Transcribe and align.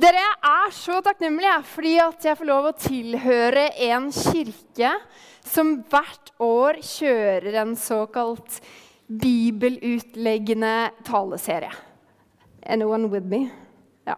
Dere, 0.00 0.20
er 0.40 0.70
så 0.72 1.00
takknemlig 1.04 1.50
fordi 1.68 1.98
at 2.00 2.24
jeg 2.24 2.38
får 2.38 2.48
lov 2.48 2.68
å 2.70 2.76
tilhøre 2.78 3.66
en 3.84 4.06
kirke 4.14 4.94
som 5.44 5.74
hvert 5.92 6.30
år 6.40 6.78
kjører 6.86 7.58
en 7.60 7.74
såkalt 7.76 8.62
bibelutleggende 9.10 10.92
taleserie. 11.04 11.74
Anyone 12.64 13.10
with 13.12 13.28
me? 13.28 13.42
Ja. 14.08 14.16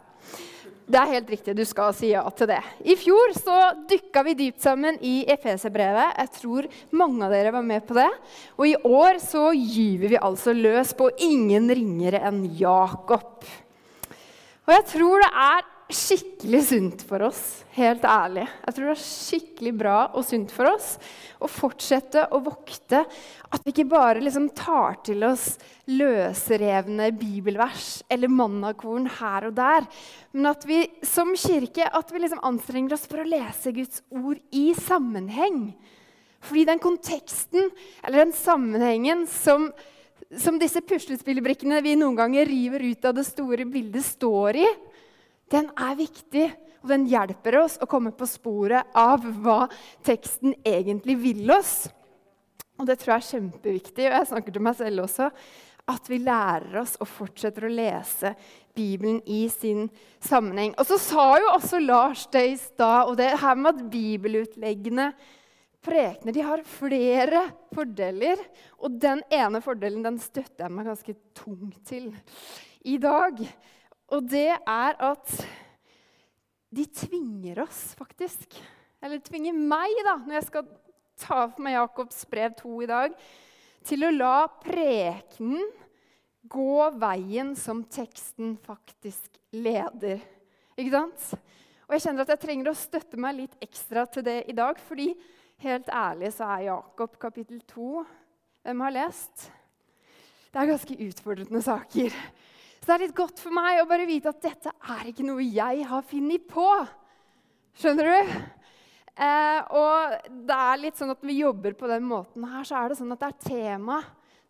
Det 0.87 1.01
er 1.01 1.13
helt 1.17 1.35
riktig. 1.35 1.57
Du 1.59 1.65
skal 1.67 1.91
si 1.99 2.13
ja 2.13 2.23
til 2.31 2.53
det. 2.53 2.61
I 2.87 2.95
fjor 3.01 3.35
så 3.41 3.59
dykka 3.91 4.23
vi 4.29 4.37
dypt 4.39 4.63
sammen 4.63 5.01
i 5.03 5.25
Efeserbrevet. 5.35 6.15
Jeg 6.21 6.35
tror 6.37 6.71
mange 6.95 7.27
av 7.27 7.35
dere 7.35 7.57
var 7.57 7.67
med 7.67 7.83
på 7.89 7.99
det. 7.99 8.11
Og 8.55 8.69
i 8.71 8.79
år 8.79 9.19
så 9.25 9.49
gyver 9.51 10.15
vi 10.15 10.23
altså 10.31 10.55
løs 10.55 10.95
på 10.95 11.11
ingen 11.27 11.67
ringere 11.75 12.23
enn 12.31 12.45
Jakob. 12.61 13.51
Og 14.63 14.77
jeg 14.77 14.85
tror 14.93 15.23
det 15.25 15.31
er 15.43 15.71
skikkelig 15.97 16.61
sunt 16.67 17.03
for 17.07 17.23
oss, 17.27 17.41
helt 17.77 18.05
ærlig. 18.09 18.45
Jeg 18.67 18.75
tror 18.75 18.89
det 18.89 18.95
er 18.95 19.03
skikkelig 19.03 19.73
bra 19.79 19.97
og 20.11 20.25
sunt 20.27 20.53
for 20.55 20.71
oss 20.71 20.97
å 21.43 21.49
fortsette 21.51 22.25
å 22.33 22.41
vokte 22.45 23.03
at 23.03 23.65
vi 23.65 23.73
ikke 23.75 23.89
bare 23.91 24.23
liksom 24.23 24.49
tar 24.57 24.99
til 25.07 25.25
oss 25.27 25.57
løsrevne 25.91 27.11
bibelvers 27.19 28.03
eller 28.13 28.33
mannakorn 28.33 29.09
her 29.21 29.49
og 29.51 29.57
der, 29.59 29.89
men 30.33 30.51
at 30.53 30.67
vi 30.69 30.83
som 31.07 31.35
kirke 31.39 31.89
at 31.89 32.13
vi 32.13 32.23
liksom 32.25 32.45
anstrenger 32.49 32.97
oss 32.97 33.09
for 33.09 33.23
å 33.23 33.29
lese 33.29 33.75
Guds 33.77 34.05
ord 34.11 34.41
i 34.51 34.71
sammenheng. 34.79 35.73
Fordi 36.43 36.67
den 36.67 36.83
konteksten 36.83 37.69
eller 38.03 38.25
den 38.25 38.37
sammenhengen 38.37 39.27
som 39.31 39.71
som 40.41 40.57
disse 40.57 40.81
puslespillbrikkene 40.81 41.83
vi 41.85 41.93
noen 41.99 42.17
ganger 42.17 42.49
river 42.49 42.87
ut 42.87 43.05
av 43.05 43.17
det 43.19 43.27
store 43.29 43.67
bildet, 43.69 44.05
står 44.07 44.57
i, 44.63 44.69
den 45.53 45.71
er 45.77 45.99
viktig. 45.99 46.51
Og 46.83 46.91
den 46.91 47.05
hjelper 47.07 47.61
oss 47.61 47.77
å 47.79 47.87
komme 47.87 48.11
på 48.17 48.27
sporet 48.27 48.91
av 48.99 49.23
hva 49.45 49.69
teksten 50.03 50.57
egentlig 50.67 51.15
vil 51.23 51.53
oss. 51.55 51.85
Og 52.81 52.89
det 52.89 52.97
tror 52.99 53.15
jeg 53.15 53.21
er 53.21 53.29
kjempeviktig, 53.29 54.07
og 54.09 54.17
jeg 54.17 54.29
snakker 54.33 54.55
til 54.55 54.65
meg 54.67 54.75
selv 54.81 55.05
også, 55.05 55.29
at 55.93 56.09
vi 56.11 56.19
lærer 56.23 56.81
oss 56.81 56.97
og 57.03 57.11
fortsetter 57.11 57.67
å 57.67 57.71
lese 57.71 58.33
Bibelen 58.75 59.21
i 59.31 59.45
sin 59.53 59.87
sammenheng. 60.23 60.75
Og 60.79 60.89
så 60.89 60.99
sa 60.99 61.27
jo 61.39 61.53
også 61.53 61.79
Lars 61.83 62.25
det 62.35 62.43
i 62.49 62.57
stad, 62.59 63.11
og 63.11 63.19
det 63.21 63.31
her 63.43 63.59
med 63.59 63.77
at 63.77 63.87
bibelutleggene 63.93 65.11
prekener 65.83 66.35
de 66.35 66.47
har 66.47 66.65
flere 66.67 67.45
fordeler. 67.75 68.43
Og 68.83 68.99
den 69.03 69.23
ene 69.31 69.63
fordelen 69.63 70.03
den 70.07 70.19
støtter 70.23 70.67
jeg 70.67 70.75
meg 70.75 70.91
ganske 70.91 71.17
tungt 71.39 71.79
til 71.91 72.11
i 72.89 72.99
dag. 73.03 73.43
Og 74.13 74.25
det 74.29 74.51
er 74.53 74.99
at 75.01 75.35
de 76.73 76.85
tvinger 76.89 77.63
oss, 77.65 77.93
faktisk. 77.97 78.59
Eller 79.03 79.23
tvinger 79.25 79.57
meg, 79.57 79.93
da, 80.05 80.19
når 80.21 80.39
jeg 80.39 80.49
skal 80.51 80.69
ta 81.23 81.39
for 81.47 81.65
meg 81.65 81.77
Jakobs 81.77 82.25
brev 82.29 82.55
2 82.59 82.75
i 82.85 82.91
dag, 82.91 83.17
til 83.83 84.07
å 84.07 84.13
la 84.15 84.37
prekenen 84.63 85.65
gå 86.53 86.91
veien 87.01 87.55
som 87.59 87.83
teksten 87.87 88.57
faktisk 88.63 89.41
leder. 89.55 90.21
Ikke 90.77 90.93
sant? 90.93 91.27
Og 91.87 91.97
jeg 91.97 92.05
kjenner 92.07 92.25
at 92.25 92.33
jeg 92.35 92.43
trenger 92.45 92.71
å 92.71 92.79
støtte 92.79 93.21
meg 93.21 93.39
litt 93.41 93.57
ekstra 93.65 94.05
til 94.11 94.25
det 94.27 94.43
i 94.49 94.57
dag. 94.57 94.79
fordi 94.81 95.13
Helt 95.63 95.89
ærlig 95.95 96.33
så 96.35 96.49
er 96.57 96.65
Jakob 96.67 97.19
kapittel 97.23 97.61
2 97.71 98.05
Hvem 98.63 98.81
har 98.83 98.95
lest? 98.95 99.45
Det 100.53 100.59
er 100.61 100.71
ganske 100.71 100.97
utfordrende 101.07 101.63
saker. 101.63 102.17
Så 102.83 102.89
det 102.89 102.95
er 102.97 103.03
litt 103.05 103.15
godt 103.15 103.39
for 103.39 103.55
meg 103.55 103.79
å 103.79 103.87
bare 103.87 104.09
vite 104.09 104.33
at 104.33 104.43
dette 104.43 104.73
er 104.91 105.13
ikke 105.13 105.23
noe 105.23 105.45
jeg 105.47 105.85
har 105.87 106.03
funnet 106.03 106.49
på. 106.51 106.67
Skjønner 107.79 108.09
du? 108.11 108.33
Eh, 109.23 109.61
og 109.79 110.33
det 110.49 110.57
er 110.57 110.81
litt 110.83 110.99
sånn 110.99 111.13
at 111.15 111.23
vi 111.23 111.37
jobber 111.39 111.77
på 111.79 111.87
den 111.87 112.03
måten 112.11 112.43
her, 112.43 112.67
så 112.67 112.81
er 112.81 112.91
det 112.91 112.99
sånn 112.99 113.15
at 113.15 113.23
det 113.23 113.29
er 113.29 113.47
tema 113.47 114.01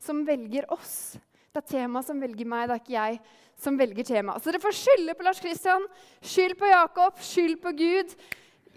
som 0.01 0.25
velger 0.25 0.65
oss. 0.73 1.19
Det 1.53 1.61
er 1.61 1.69
tema 1.75 2.01
som 2.07 2.25
velger 2.25 2.49
meg, 2.49 2.71
det 2.71 2.79
er 2.79 2.83
ikke 2.87 2.97
jeg 2.97 3.21
som 3.67 3.77
velger 3.77 4.09
tema. 4.09 4.39
Så 4.41 4.49
dere 4.49 4.65
får 4.65 4.79
skylde 4.81 5.19
på 5.19 5.29
Lars 5.29 5.45
Kristian, 5.45 5.85
skyld 6.25 6.57
på 6.57 6.73
Jakob, 6.73 7.21
skyld 7.21 7.61
på 7.61 7.77
Gud. 7.85 8.17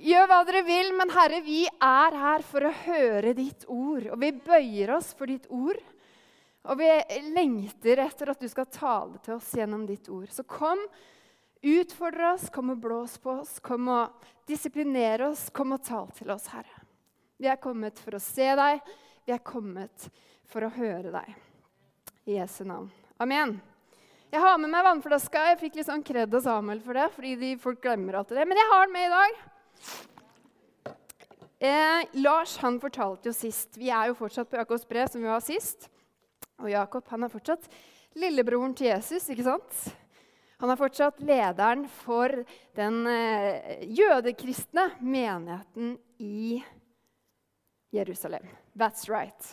Gjør 0.03 0.27
hva 0.27 0.43
dere 0.49 0.65
vil, 0.67 0.91
men 0.99 1.15
Herre, 1.15 1.39
vi 1.45 1.63
er 1.71 2.21
her 2.27 2.43
for 2.43 2.67
å 2.67 2.75
høre 2.83 3.31
ditt 3.37 3.63
ord. 3.71 4.11
Og 4.11 4.19
vi 4.19 4.35
bøyer 4.35 4.97
oss 4.97 5.15
for 5.15 5.31
ditt 5.31 5.47
ord. 5.47 5.79
Og 6.65 6.79
vi 6.79 6.87
lengter 7.35 8.01
etter 8.01 8.31
at 8.33 8.41
du 8.41 8.47
skal 8.49 8.69
tale 8.73 9.19
til 9.25 9.35
oss 9.37 9.51
gjennom 9.53 9.83
ditt 9.85 10.07
ord. 10.09 10.31
Så 10.33 10.45
kom, 10.49 10.79
utfordre 11.61 12.31
oss, 12.33 12.47
kom 12.53 12.73
og 12.73 12.81
blås 12.81 13.19
på 13.21 13.37
oss, 13.43 13.59
kom 13.61 13.91
og 13.93 14.25
disiplinere 14.49 15.29
oss, 15.29 15.47
kom 15.53 15.75
og 15.77 15.83
tal 15.85 16.09
til 16.17 16.33
oss, 16.33 16.49
Herre. 16.53 16.81
Vi 17.37 17.49
er 17.51 17.61
kommet 17.61 17.99
for 18.01 18.17
å 18.17 18.23
se 18.23 18.47
deg, 18.57 18.81
vi 19.27 19.33
er 19.35 19.43
kommet 19.45 20.09
for 20.49 20.65
å 20.65 20.73
høre 20.73 21.13
deg. 21.13 21.31
I 22.25 22.39
Jesu 22.39 22.63
navn. 22.65 22.89
Amen. 23.21 23.59
Jeg 24.33 24.41
har 24.41 24.57
med 24.57 24.71
meg 24.73 24.83
vannflaska. 24.83 25.43
Jeg 25.51 25.59
fikk 25.59 25.77
litt 25.77 25.87
sånn 25.87 26.03
kred 26.03 26.33
av 26.33 26.41
Samuel 26.43 26.81
for 26.83 26.97
det. 26.97 27.05
fordi 27.13 27.35
de 27.39 27.51
folk 27.61 27.81
glemmer 27.83 28.17
alltid 28.17 28.39
det. 28.39 28.45
Men 28.49 28.59
jeg 28.59 28.71
har 28.71 28.85
den 28.85 28.95
med 28.95 29.05
i 29.05 29.13
dag. 29.13 29.43
Eh, 31.65 32.21
Lars 32.25 32.57
han 32.59 32.79
fortalte 32.81 33.29
jo 33.29 33.33
sist 33.33 33.77
Vi 33.79 33.87
er 33.87 34.09
jo 34.09 34.17
fortsatt 34.17 34.49
på 34.49 34.57
Jakobs 34.59 34.83
brev, 34.89 35.07
som 35.07 35.21
vi 35.21 35.29
var 35.29 35.43
sist. 35.45 35.87
Og 36.63 36.71
Jakob 36.71 37.07
han 37.11 37.25
er 37.25 37.31
fortsatt 37.33 37.67
lillebroren 38.15 38.75
til 38.77 38.91
Jesus, 38.93 39.27
ikke 39.31 39.45
sant? 39.47 39.79
Han 40.63 40.71
er 40.71 40.79
fortsatt 40.79 41.19
lederen 41.25 41.83
for 42.03 42.31
den 42.77 43.01
eh, 43.11 43.83
jødekristne 43.91 44.87
menigheten 45.03 45.97
i 46.23 46.61
Jerusalem. 47.95 48.47
That's 48.75 49.09
right. 49.11 49.51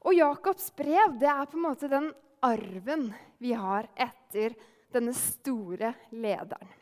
Og 0.00 0.16
Jakobs 0.16 0.70
brev 0.76 1.18
det 1.20 1.28
er 1.28 1.44
på 1.48 1.58
en 1.60 1.66
måte 1.66 1.92
den 1.92 2.08
arven 2.40 3.10
vi 3.40 3.52
har 3.52 3.88
etter 4.00 4.56
denne 4.92 5.12
store 5.16 5.92
lederen. 6.10 6.76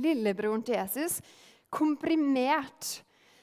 Lillebroren 0.00 0.64
til 0.64 0.78
Jesus 0.78 1.20
komprimert 1.72 3.02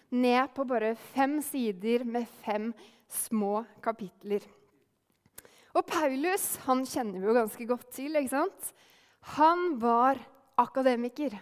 ned 0.10 0.50
på 0.56 0.66
bare 0.66 0.96
fem 1.14 1.38
sider 1.46 2.04
med 2.06 2.26
fem 2.42 2.72
små 3.10 3.62
kapitler. 3.82 4.42
Og 5.78 5.86
Paulus 5.86 6.56
han 6.66 6.82
kjenner 6.88 7.22
vi 7.22 7.30
jo 7.30 7.38
ganske 7.38 7.68
godt 7.70 7.90
til. 7.94 8.16
ikke 8.18 8.34
sant? 8.34 8.72
Han 9.38 9.76
var 9.82 10.20
akademiker. 10.60 11.36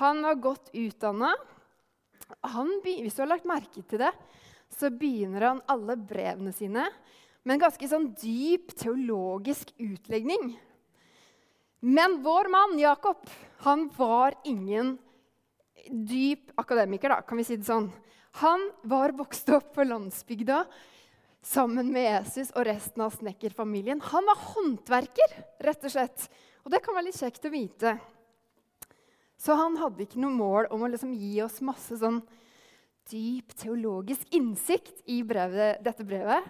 Han 0.00 0.22
var 0.24 0.38
godt 0.40 0.70
utdanna. 0.76 1.34
Hvis 2.84 3.16
du 3.16 3.24
har 3.24 3.32
lagt 3.32 3.48
merke 3.48 3.82
til 3.82 4.04
det, 4.04 4.12
så 4.70 4.90
begynner 4.94 5.48
han 5.48 5.64
alle 5.70 5.96
brevene 5.98 6.52
sine 6.54 6.86
med 7.42 7.56
en 7.56 7.62
ganske 7.64 7.88
sånn 7.90 8.10
dyp 8.20 8.74
teologisk 8.78 9.72
utlegning. 9.80 10.52
Men 11.80 12.20
vår 12.22 12.50
mann 12.52 12.76
Jakob 12.78 13.24
han 13.64 13.88
var 13.96 14.36
ingen 14.44 14.98
dyp 15.90 16.52
akademiker, 16.60 17.10
da, 17.10 17.24
kan 17.24 17.40
vi 17.40 17.46
si 17.48 17.56
det 17.56 17.66
sånn. 17.66 17.88
Han 18.44 18.68
var 18.86 19.16
vokst 19.16 19.48
opp 19.56 19.72
på 19.74 19.86
landsbygda 19.88 20.62
sammen 21.42 21.92
med 21.92 22.06
Jesus 22.06 22.52
og 22.54 22.66
resten 22.68 23.04
av 23.04 23.14
snekkerfamilien. 23.16 24.00
Han 24.12 24.26
var 24.28 24.40
håndverker, 24.52 25.36
rett 25.64 25.84
og 25.86 25.94
slett. 25.94 26.26
Og 26.64 26.72
det 26.72 26.82
kan 26.84 26.96
være 26.96 27.08
litt 27.08 27.20
kjekt 27.20 27.46
å 27.48 27.52
vite. 27.52 27.94
Så 29.40 29.56
han 29.56 29.78
hadde 29.80 30.04
ikke 30.04 30.20
noe 30.20 30.36
mål 30.36 30.68
om 30.74 30.84
å 30.84 30.90
liksom 30.92 31.14
gi 31.16 31.38
oss 31.44 31.62
masse 31.64 31.96
sånn 32.02 32.20
dyp 33.10 33.54
teologisk 33.58 34.28
innsikt 34.36 35.00
i 35.10 35.22
brevet, 35.26 35.80
dette 35.84 36.04
brevet. 36.06 36.44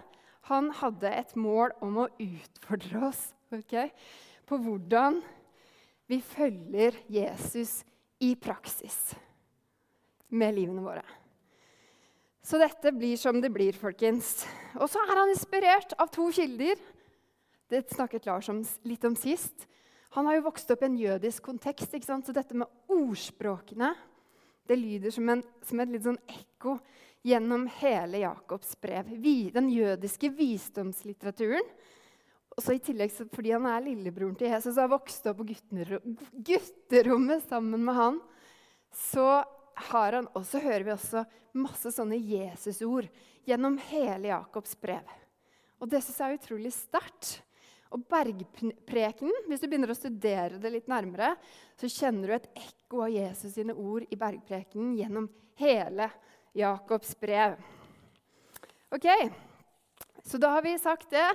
Han 0.51 0.69
hadde 0.75 1.13
et 1.15 1.31
mål 1.39 1.71
om 1.85 2.01
å 2.03 2.09
utfordre 2.19 3.05
oss 3.07 3.21
okay, 3.53 3.93
på 4.45 4.59
hvordan 4.59 5.21
vi 6.11 6.19
følger 6.19 6.97
Jesus 7.07 7.79
i 8.19 8.33
praksis 8.35 9.13
med 10.35 10.57
livene 10.57 10.83
våre. 10.83 11.05
Så 12.41 12.57
dette 12.57 12.91
blir 12.95 13.17
som 13.21 13.37
det 13.41 13.51
blir, 13.53 13.75
folkens. 13.77 14.41
Og 14.79 14.89
så 14.89 15.01
er 15.03 15.13
han 15.13 15.29
inspirert 15.29 15.93
av 16.01 16.09
to 16.13 16.27
kilder. 16.33 16.79
Det 17.69 17.85
snakket 17.93 18.25
Lars 18.25 18.49
om, 18.49 18.63
litt 18.87 19.05
om 19.05 19.15
sist. 19.15 19.67
Han 20.17 20.27
har 20.27 20.39
jo 20.39 20.47
vokst 20.49 20.71
opp 20.73 20.81
i 20.81 20.89
en 20.89 20.97
jødisk 20.99 21.45
kontekst, 21.45 21.93
ikke 21.93 22.09
sant? 22.09 22.25
så 22.27 22.33
dette 22.35 22.57
med 22.57 22.67
ordspråkene 22.91 23.93
det 24.67 24.77
lyder 24.79 25.11
som, 25.11 25.29
en, 25.29 25.41
som 25.65 25.79
et 25.81 25.89
litt 25.91 26.05
sånn 26.05 26.19
ekko 26.31 26.77
gjennom 27.27 27.65
hele 27.81 28.21
Jakobs 28.23 28.73
brev. 28.81 29.09
Den 29.53 29.69
jødiske 29.71 30.31
visdomslitteraturen. 30.37 31.65
Og 32.51 32.63
så 32.63 32.75
I 32.75 32.81
tillegg, 32.83 33.13
fordi 33.31 33.53
han 33.55 33.67
er 33.69 33.83
lillebroren 33.85 34.35
til 34.39 34.51
Jesus 34.51 34.75
og 34.75 34.83
har 34.83 34.93
vokst 34.93 35.27
opp 35.31 35.39
på 35.39 35.47
gutterommet 36.49 37.45
sammen 37.47 37.83
med 37.87 37.95
han, 37.95 38.19
så 38.91 39.41
har 39.75 40.17
han 40.17 40.27
også, 40.37 40.61
hører 40.63 40.85
vi 40.85 40.93
også 40.93 41.23
masse 41.57 41.91
sånne 41.95 42.17
Jesusord 42.19 43.09
gjennom 43.47 43.77
hele 43.89 44.31
Jakobs 44.31 44.75
brev. 44.79 45.07
Og 45.81 45.89
Det 45.89 46.01
syns 46.03 46.19
jeg 46.21 46.29
er 46.29 46.39
utrolig 46.39 46.73
sterkt. 46.75 47.39
Og 47.91 48.05
bergprekenen, 48.07 49.47
hvis 49.49 49.59
du 49.59 49.67
begynner 49.67 49.91
å 49.91 49.97
studere 49.97 50.61
det 50.61 50.69
litt 50.71 50.87
nærmere, 50.87 51.33
så 51.75 51.89
kjenner 51.91 52.29
du 52.29 52.35
et 52.37 52.49
ekko 52.55 53.01
av 53.03 53.11
Jesus 53.11 53.57
sine 53.57 53.75
ord 53.75 54.05
i 54.07 54.19
bergprekenen 54.19 54.93
gjennom 54.95 55.27
hele 55.59 56.07
Jakobs 56.55 57.11
brev. 57.19 57.57
Ok, 58.95 59.07
så 60.23 60.39
da 60.39 60.53
har 60.55 60.63
vi 60.63 60.77
sagt 60.79 61.11
det. 61.11 61.27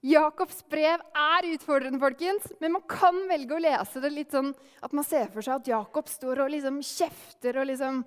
Jakobs 0.00 0.62
brev 0.72 1.02
er 1.12 1.46
utfordrende, 1.52 2.00
folkens, 2.00 2.46
men 2.62 2.72
man 2.72 2.84
kan 2.88 3.18
velge 3.28 3.52
å 3.52 3.60
lese 3.60 4.00
det 4.00 4.10
litt 4.14 4.32
sånn 4.32 4.48
at 4.80 4.94
man 4.96 5.04
ser 5.04 5.28
for 5.34 5.44
seg 5.44 5.60
at 5.60 5.68
Jakob 5.68 6.08
står 6.08 6.40
og 6.46 6.52
liksom 6.54 6.80
kjefter 6.84 7.60
og 7.60 7.68
liksom 7.72 8.02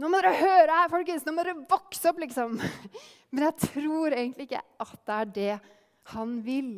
Nå 0.00 0.08
må 0.10 0.18
dere 0.18 0.32
høre 0.34 0.76
her, 0.80 0.88
folkens! 0.90 1.22
Nå 1.22 1.34
må 1.36 1.44
dere 1.44 1.62
vokse 1.68 2.08
opp, 2.10 2.16
liksom. 2.18 2.56
Men 3.32 3.44
jeg 3.44 3.68
tror 3.68 4.14
egentlig 4.16 4.48
ikke 4.48 4.62
at 4.82 4.94
det 5.06 5.18
er 5.18 5.28
det 5.36 5.56
han 6.10 6.32
vil. 6.42 6.72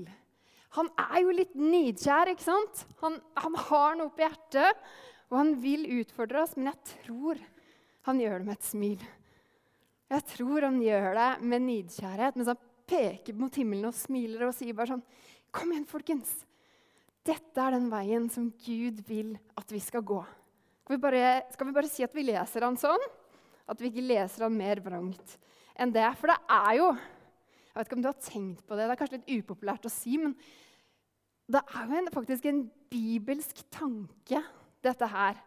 Han 0.77 0.91
er 0.99 1.21
jo 1.23 1.37
litt 1.39 1.55
nidkjær, 1.57 2.33
ikke 2.35 2.45
sant? 2.45 2.83
Han, 3.01 3.17
han 3.39 3.57
har 3.71 3.97
noe 3.97 4.13
på 4.13 4.27
hjertet, 4.27 4.83
og 5.31 5.39
han 5.39 5.55
vil 5.63 5.87
utfordre 6.03 6.43
oss, 6.43 6.57
men 6.59 6.73
jeg 6.73 6.99
tror 7.07 7.41
han 8.11 8.21
gjør 8.21 8.43
det 8.43 8.49
med 8.51 8.59
et 8.59 8.69
smil. 8.69 9.09
Jeg 10.13 10.27
tror 10.35 10.69
han 10.69 10.83
gjør 10.85 11.09
det 11.17 11.31
med 11.55 11.65
nidkjærhet, 11.71 12.37
men 12.37 12.51
han 12.51 12.61
peker 12.89 13.37
mot 13.39 13.55
himmelen 13.57 13.89
og 13.91 13.97
smiler 13.97 14.49
og 14.49 14.57
sier 14.57 14.77
bare 14.77 14.95
sånn 14.95 15.07
Kom 15.55 15.71
igjen, 15.71 15.87
folkens. 15.87 16.33
Dette 17.23 17.63
er 17.63 17.77
den 17.77 17.87
veien 17.87 18.25
som 18.33 18.49
Gud 18.65 19.05
vil 19.07 19.37
at 19.55 19.71
vi 19.71 19.79
skal 19.79 20.03
gå. 20.03 20.19
Skal 20.83 20.97
vi 20.97 21.03
bare, 21.05 21.29
skal 21.55 21.69
vi 21.69 21.75
bare 21.77 21.91
si 21.93 22.03
at 22.03 22.17
vi 22.17 22.25
leser 22.27 22.67
han 22.67 22.75
sånn? 22.77 23.05
At 23.71 23.79
vi 23.79 23.93
ikke 23.93 24.03
leser 24.05 24.49
han 24.49 24.57
mer 24.59 24.83
vrangt 24.83 25.37
enn 25.79 25.95
det? 25.95 26.09
For 26.19 26.33
det 26.33 26.41
er 26.57 26.81
jo 26.81 26.89
Jeg 26.95 27.79
vet 27.79 27.89
ikke 27.89 27.97
om 27.97 28.03
du 28.05 28.11
har 28.11 28.21
tenkt 28.23 28.67
på 28.67 28.77
det, 28.77 28.85
det 28.87 28.93
er 28.95 28.99
kanskje 29.01 29.17
litt 29.17 29.33
upopulært 29.43 29.87
å 29.89 29.91
si, 29.91 30.13
men 30.23 30.37
det 31.51 31.59
er 31.59 31.89
jo 31.89 31.97
en, 31.99 32.11
faktisk 32.15 32.45
en 32.47 32.61
bibelsk 32.93 33.65
tanke, 33.75 34.39
dette 34.85 35.09
her. 35.11 35.41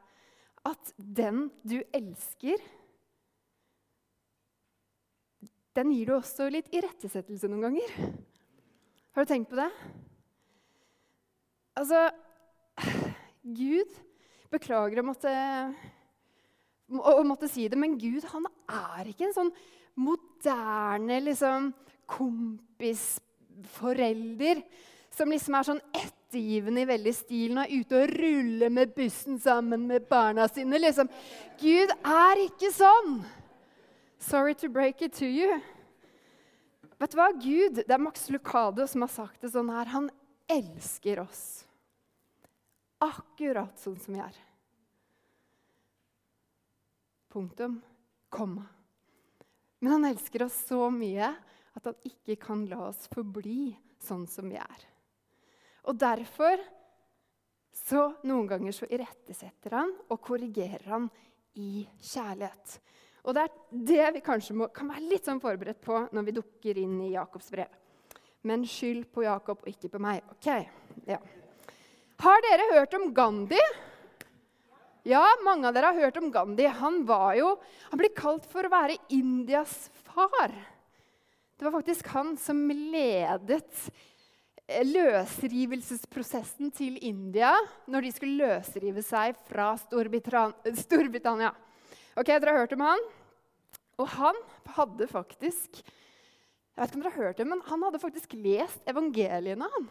At 0.67 0.91
den 0.97 1.45
du 1.63 1.77
elsker 1.95 2.59
den 5.77 5.91
gir 5.93 6.09
du 6.09 6.15
også 6.17 6.47
litt 6.49 6.71
irettesettelse 6.73 7.47
noen 7.51 7.67
ganger. 7.67 7.91
Har 9.13 9.25
du 9.25 9.29
tenkt 9.29 9.51
på 9.51 9.59
det? 9.59 9.69
Altså 11.77 12.07
Gud 13.61 13.91
Beklager 14.47 15.01
å 15.01 15.03
måtte, 15.03 15.27
å 16.87 17.23
måtte 17.27 17.49
si 17.51 17.67
det, 17.67 17.75
men 17.75 17.99
Gud 17.99 18.23
han 18.31 18.47
er 18.71 19.03
ikke 19.11 19.27
en 19.27 19.35
sånn 19.35 19.51
moderne 19.99 21.19
liksom, 21.25 21.75
kompisforelder 22.07 24.63
som 25.11 25.27
liksom 25.33 25.57
er 25.59 25.67
sånn 25.67 25.83
ettergivende 25.91 26.79
i 26.85 26.87
veldig 26.87 27.11
stilen 27.17 27.59
og 27.59 27.65
er 27.65 27.75
ute 27.81 27.99
og 27.99 28.07
ruller 28.21 28.69
med 28.71 28.95
bussen 28.95 29.35
sammen 29.43 29.83
med 29.89 30.07
barna 30.07 30.47
sine. 30.47 30.79
Liksom. 30.79 31.11
Gud 31.59 31.91
er 31.97 32.39
ikke 32.45 32.71
sånn! 32.71 33.19
Sorry 34.19 34.53
to 34.55 34.69
break 34.69 35.01
it 35.01 35.13
to 35.13 35.25
you. 35.25 35.59
Vet 36.97 37.11
du 37.13 37.17
hva? 37.19 37.29
Gud, 37.37 37.83
det 37.85 37.93
er 37.93 38.01
Max 38.01 38.29
Lucado 38.33 38.87
som 38.89 39.05
har 39.05 39.11
sagt 39.13 39.43
det 39.45 39.51
sånn 39.53 39.69
her. 39.69 39.89
Han 39.93 40.09
elsker 40.49 41.21
oss 41.21 41.43
akkurat 43.03 43.77
sånn 43.77 43.99
som 44.01 44.17
vi 44.17 44.23
er. 44.23 44.39
Punktum. 47.29 47.81
Komma. 48.33 48.65
Men 49.79 49.91
han 49.91 50.07
elsker 50.09 50.47
oss 50.47 50.57
så 50.67 50.87
mye 50.91 51.29
at 51.77 51.85
han 51.85 51.99
ikke 52.07 52.39
kan 52.41 52.65
la 52.67 52.87
oss 52.89 53.05
forbli 53.13 53.75
sånn 54.01 54.25
som 54.29 54.49
vi 54.49 54.57
er. 54.57 54.87
Og 55.87 55.95
derfor 56.01 56.59
så 57.77 58.09
noen 58.25 58.49
ganger 58.49 58.73
så 58.73 58.89
irettesetter 58.89 59.77
han 59.77 59.93
og 60.09 60.19
korrigerer 60.25 60.89
han 60.89 61.05
i 61.61 61.85
kjærlighet. 62.01 62.79
Og 63.25 63.35
det 63.35 63.43
er 63.43 63.51
det 63.89 64.07
vi 64.17 64.23
kanskje 64.25 64.55
må, 64.57 64.69
kan 64.73 64.89
være 64.91 65.09
litt 65.09 65.27
sånn 65.27 65.41
forberedt 65.43 65.81
på 65.83 66.05
når 66.15 66.27
vi 66.27 66.37
dukker 66.37 66.79
inn 66.79 66.95
i 67.05 67.13
Jakobs 67.15 67.49
brev. 67.53 67.71
Men 68.47 68.63
skyld 68.69 69.09
på 69.11 69.25
Jakob 69.25 69.63
og 69.63 69.69
ikke 69.71 69.91
på 69.91 70.01
meg. 70.01 70.23
Ok, 70.37 70.49
ja. 71.09 71.19
Har 72.23 72.41
dere 72.45 72.71
hørt 72.73 72.95
om 72.97 73.11
Gandhi? 73.13 73.61
Ja, 75.07 75.23
mange 75.45 75.69
av 75.69 75.75
dere 75.75 75.91
har 75.93 76.07
hørt 76.07 76.17
om 76.19 76.31
Gandhi. 76.31 76.67
Han, 76.79 77.03
var 77.07 77.35
jo, 77.39 77.53
han 77.91 77.99
ble 77.99 78.09
kalt 78.15 78.47
for 78.49 78.67
å 78.67 78.71
være 78.71 78.97
Indias 79.15 79.89
far. 80.07 80.51
Det 81.57 81.65
var 81.65 81.77
faktisk 81.77 82.09
han 82.13 82.35
som 82.39 82.67
ledet 82.69 83.89
løsrivelsesprosessen 84.67 86.73
til 86.75 86.97
India 87.07 87.53
når 87.87 88.03
de 88.03 88.09
skulle 88.11 88.49
løsrive 88.49 88.99
seg 89.05 89.37
fra 89.47 89.69
Storbritannia. 89.79 91.53
Ok, 92.17 92.31
Dere 92.33 92.49
har 92.49 92.63
hørt 92.63 92.73
om 92.73 92.81
han? 92.81 93.03
Og 94.01 94.07
han 94.15 94.37
hadde 94.73 95.05
faktisk 95.09 95.81
jeg 96.77 96.83
vet 96.83 96.91
ikke 96.91 96.97
om 96.99 97.03
dere 97.03 97.13
har 97.15 97.25
hørt 97.25 97.39
det, 97.39 97.45
men 97.49 97.61
han 97.65 97.83
hadde 97.87 97.99
faktisk 98.01 98.33
lest 98.37 98.89
evangeliene. 98.89 99.65
han. 99.65 99.85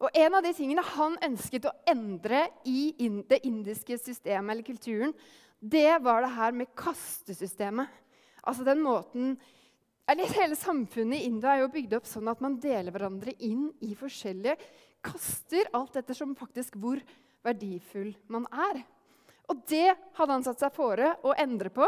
Og 0.00 0.14
En 0.16 0.34
av 0.38 0.44
de 0.44 0.52
tingene 0.56 0.80
han 0.80 1.18
ønsket 1.20 1.66
å 1.68 1.72
endre 1.84 2.46
i 2.64 2.94
det 3.28 3.42
indiske 3.44 3.98
systemet 4.00 4.54
eller 4.54 4.64
kulturen, 4.64 5.12
det 5.60 6.00
var 6.00 6.24
det 6.24 6.30
her 6.32 6.56
med 6.56 6.72
kastesystemet. 6.72 7.92
Altså 8.40 8.64
den 8.64 8.80
måten, 8.80 9.36
eller 10.08 10.32
Hele 10.32 10.56
samfunnet 10.56 11.20
i 11.20 11.28
India 11.28 11.52
er 11.52 11.60
jo 11.60 11.74
bygd 11.76 11.92
opp 12.00 12.08
sånn 12.08 12.32
at 12.32 12.40
man 12.40 12.56
deler 12.56 12.90
hverandre 12.90 13.36
inn 13.44 13.68
i 13.84 13.92
forskjellige 13.94 14.56
kaster, 15.04 15.68
alt 15.76 16.00
ettersom 16.00 16.32
faktisk 16.40 16.80
hvor 16.80 17.04
verdifull 17.44 18.14
man 18.32 18.48
er. 18.48 18.80
Og 19.50 19.62
det 19.68 19.90
hadde 20.16 20.32
han 20.36 20.44
satt 20.46 20.62
seg 20.62 20.74
fore 20.74 21.14
å 21.26 21.34
endre 21.38 21.72
på. 21.74 21.86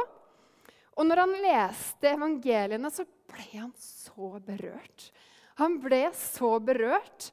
Og 0.94 1.06
når 1.06 1.22
han 1.24 1.34
leste 1.42 2.10
evangeliene, 2.12 2.90
så 2.92 3.06
ble 3.30 3.48
han 3.54 3.72
så 3.78 4.36
berørt. 4.44 5.10
Han 5.60 5.78
ble 5.82 6.06
så 6.18 6.56
berørt 6.62 7.30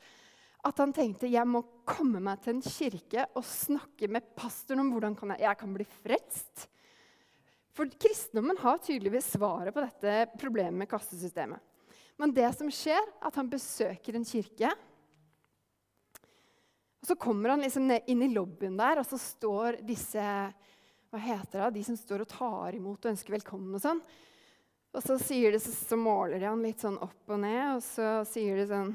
at 0.65 0.77
han 0.77 0.93
tenkte 0.93 1.29
jeg 1.29 1.47
må 1.49 1.63
komme 1.89 2.21
meg 2.21 2.41
til 2.43 2.55
en 2.55 2.65
kirke 2.65 3.25
og 3.33 3.45
snakke 3.45 4.09
med 4.11 4.27
pastoren 4.37 4.83
om 4.83 4.91
hvordan 4.93 5.17
kan 5.17 5.33
jeg, 5.33 5.43
jeg 5.47 5.59
kan 5.61 5.73
bli 5.73 5.87
frelst. 5.89 6.67
For 7.73 7.89
kristendommen 7.89 8.59
har 8.61 8.81
tydeligvis 8.83 9.31
svaret 9.37 9.73
på 9.73 9.83
dette 9.83 10.37
problemet 10.37 10.83
med 10.83 10.89
kastesystemet. 10.91 11.61
Men 12.19 12.33
det 12.35 12.49
som 12.53 12.69
skjer, 12.69 12.99
er 12.99 13.27
at 13.31 13.37
han 13.39 13.49
besøker 13.49 14.17
en 14.17 14.27
kirke. 14.27 14.69
Og 17.01 17.07
Så 17.07 17.17
kommer 17.17 17.49
han 17.55 17.63
liksom 17.65 17.89
inn 17.89 18.21
i 18.21 18.33
lobbyen 18.33 18.77
der, 18.77 19.01
og 19.01 19.07
så 19.09 19.17
står 19.17 19.81
disse 19.85 20.21
hva 21.11 21.19
heter 21.19 21.65
det, 21.65 21.71
de 21.75 21.83
som 21.83 21.97
står 21.97 22.23
og 22.23 22.29
tar 22.31 22.75
imot 22.77 23.03
og 23.03 23.11
ønsker 23.11 23.33
velkommen. 23.35 23.73
Og 23.75 23.81
sånn. 23.83 23.99
Og 24.91 25.03
så, 25.03 25.17
sier 25.19 25.55
de, 25.55 25.59
så, 25.59 25.71
så 25.73 25.97
måler 25.99 26.39
de 26.39 26.47
han 26.47 26.61
litt 26.63 26.83
sånn 26.83 26.99
opp 27.01 27.33
og 27.33 27.41
ned, 27.41 27.77
og 27.77 27.81
så 27.83 28.21
sier 28.27 28.61
de 28.61 28.67
sånn 28.69 28.93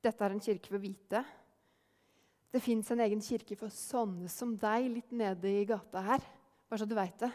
Dette 0.00 0.24
er 0.24 0.32
en 0.32 0.40
kirke 0.40 0.70
for 0.72 0.80
hvite. 0.80 1.20
Det 2.50 2.62
fins 2.64 2.88
en 2.90 3.02
egen 3.04 3.20
kirke 3.20 3.56
for 3.60 3.68
sånne 3.68 4.30
som 4.32 4.54
deg 4.58 4.86
litt 4.88 5.10
nede 5.12 5.50
i 5.60 5.66
gata 5.68 6.00
her. 6.06 6.24
Bare 6.66 6.80
så 6.80 6.88
du 6.88 6.94
veit 6.96 7.20
det. 7.20 7.28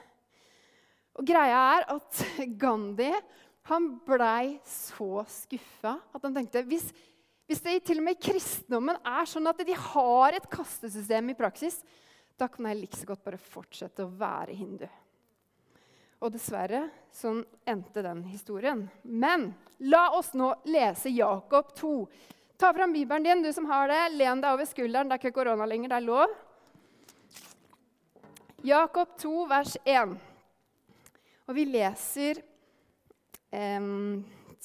Og 1.16 1.28
greia 1.30 1.60
er 1.78 1.86
at 1.94 2.24
Gandhi 2.64 3.12
han 3.70 3.88
blei 4.06 4.58
så 4.68 5.24
skuffa 5.30 5.96
at 6.14 6.26
han 6.26 6.36
tenkte 6.36 6.66
hvis 6.68 6.90
hvis 7.46 7.62
det 7.62 7.76
til 7.86 8.02
og 8.02 8.08
med 8.08 8.18
i 8.18 8.26
kristendommen 8.26 8.98
er 9.06 9.28
sånn 9.30 9.46
at 9.52 9.60
de 9.66 9.76
har 9.78 10.34
et 10.34 10.48
kastesystem 10.50 11.30
i 11.30 11.38
praksis, 11.38 11.78
da 12.36 12.48
kan 12.52 12.66
jeg 12.68 12.80
like 12.80 12.98
så 12.98 13.10
godt 13.12 13.26
bare 13.26 13.40
fortsette 13.40 14.04
å 14.04 14.14
være 14.18 14.56
hindu. 14.58 14.88
Og 16.26 16.32
dessverre 16.34 16.88
sånn 17.14 17.44
endte 17.70 18.02
den 18.02 18.24
historien. 18.32 18.86
Men 19.04 19.52
la 19.86 20.08
oss 20.18 20.34
nå 20.34 20.50
lese 20.66 21.12
Jakob 21.14 21.76
2. 21.78 21.94
Ta 22.58 22.72
fram 22.74 22.96
Bibelen 22.96 23.28
din, 23.28 23.44
du 23.44 23.52
som 23.54 23.68
har 23.70 23.92
det. 23.92 24.02
Len 24.16 24.42
deg 24.42 24.56
over 24.56 24.68
skulderen. 24.68 25.12
Det 25.12 25.18
er 25.18 25.22
ikke 25.22 25.38
korona 25.38 25.68
lenger, 25.70 25.92
det 25.92 26.00
er 26.00 26.08
lov. 26.08 26.36
Jakob 28.66 29.12
2, 29.22 29.34
vers 29.52 29.76
1. 29.86 30.16
Og 31.46 31.54
vi 31.54 31.68
leser 31.70 32.40
eh, 33.54 33.92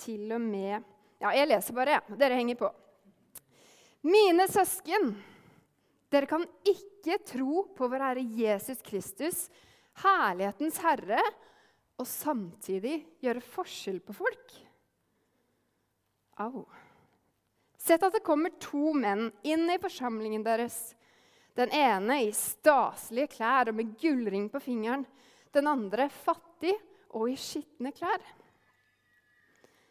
til 0.01 0.33
og 0.33 0.41
med 0.41 0.87
ja, 1.21 1.35
jeg 1.37 1.49
leser 1.51 1.77
bare. 1.77 2.01
Dere 2.17 2.39
henger 2.39 2.59
på. 2.61 2.71
Mine 4.09 4.47
søsken, 4.49 5.13
dere 6.09 6.29
kan 6.29 6.47
ikke 6.65 7.19
tro 7.29 7.67
på 7.77 7.89
vår 7.93 8.07
Herre 8.07 8.25
Jesus 8.41 8.81
Kristus, 8.85 9.45
herlighetens 10.01 10.81
Herre, 10.81 11.21
og 12.01 12.09
samtidig 12.09 13.03
gjøre 13.21 13.45
forskjell 13.45 14.01
på 14.01 14.17
folk. 14.17 14.55
Au. 16.41 16.65
Sett 17.77 18.03
at 18.05 18.17
det 18.17 18.25
kommer 18.25 18.57
to 18.61 18.95
menn 18.97 19.29
inn 19.45 19.69
i 19.69 19.81
forsamlingen 19.81 20.45
deres. 20.45 20.95
Den 21.57 21.73
ene 21.77 22.23
i 22.25 22.31
staselige 22.37 23.35
klær 23.37 23.69
og 23.69 23.77
med 23.77 23.93
gullring 24.01 24.49
på 24.53 24.61
fingeren. 24.65 25.05
Den 25.53 25.69
andre 25.69 26.09
fattig 26.13 26.73
og 27.13 27.29
i 27.29 27.37
skitne 27.41 27.93
klær. 27.93 28.23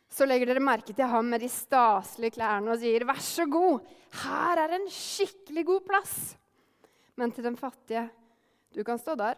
Så 0.10 0.26
legger 0.26 0.50
dere 0.50 0.64
merke 0.64 0.94
til 0.96 1.06
ham 1.08 1.28
med 1.30 1.44
de 1.44 1.50
staselige 1.54 2.38
klærne 2.40 2.74
og 2.74 2.80
sier, 2.82 3.06
'Vær 3.06 3.22
så 3.22 3.46
god, 3.46 3.86
her 4.24 4.58
er 4.58 4.76
en 4.76 4.88
skikkelig 4.90 5.66
god 5.66 5.82
plass.' 5.86 6.36
Men 7.16 7.32
til 7.32 7.44
den 7.44 7.58
fattige, 7.58 8.10
'Du 8.74 8.84
kan 8.84 8.98
stå 8.98 9.16
der.' 9.16 9.38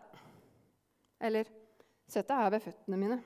Eller, 1.20 1.46
'Sett 2.08 2.28
deg 2.28 2.38
her 2.38 2.50
ved 2.50 2.60
føttene 2.62 2.98
mine.' 2.98 3.24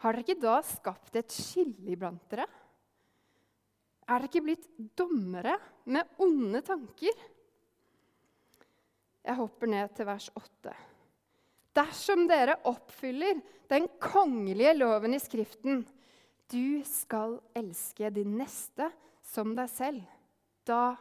Har 0.00 0.12
dere 0.12 0.24
ikke 0.24 0.40
da 0.40 0.62
skapt 0.64 1.16
et 1.16 1.28
skille 1.28 1.92
iblant 1.92 2.24
dere? 2.30 2.46
Er 4.08 4.16
dere 4.16 4.30
ikke 4.30 4.42
blitt 4.46 4.68
dommere 4.96 5.58
med 5.84 6.08
onde 6.18 6.62
tanker? 6.64 7.12
Jeg 9.20 9.36
hopper 9.36 9.68
ned 9.68 9.92
til 9.94 10.08
vers 10.08 10.30
8. 10.34 10.72
Dersom 11.76 12.24
dere 12.26 12.56
oppfyller 12.64 13.42
den 13.68 13.86
kongelige 14.00 14.72
loven 14.78 15.14
i 15.14 15.20
Skriften, 15.20 15.84
du 16.50 16.82
skal 16.86 17.38
elske 17.56 18.10
din 18.14 18.36
neste 18.38 18.90
som 19.26 19.54
deg 19.56 19.70
selv, 19.70 20.02
da 20.66 20.96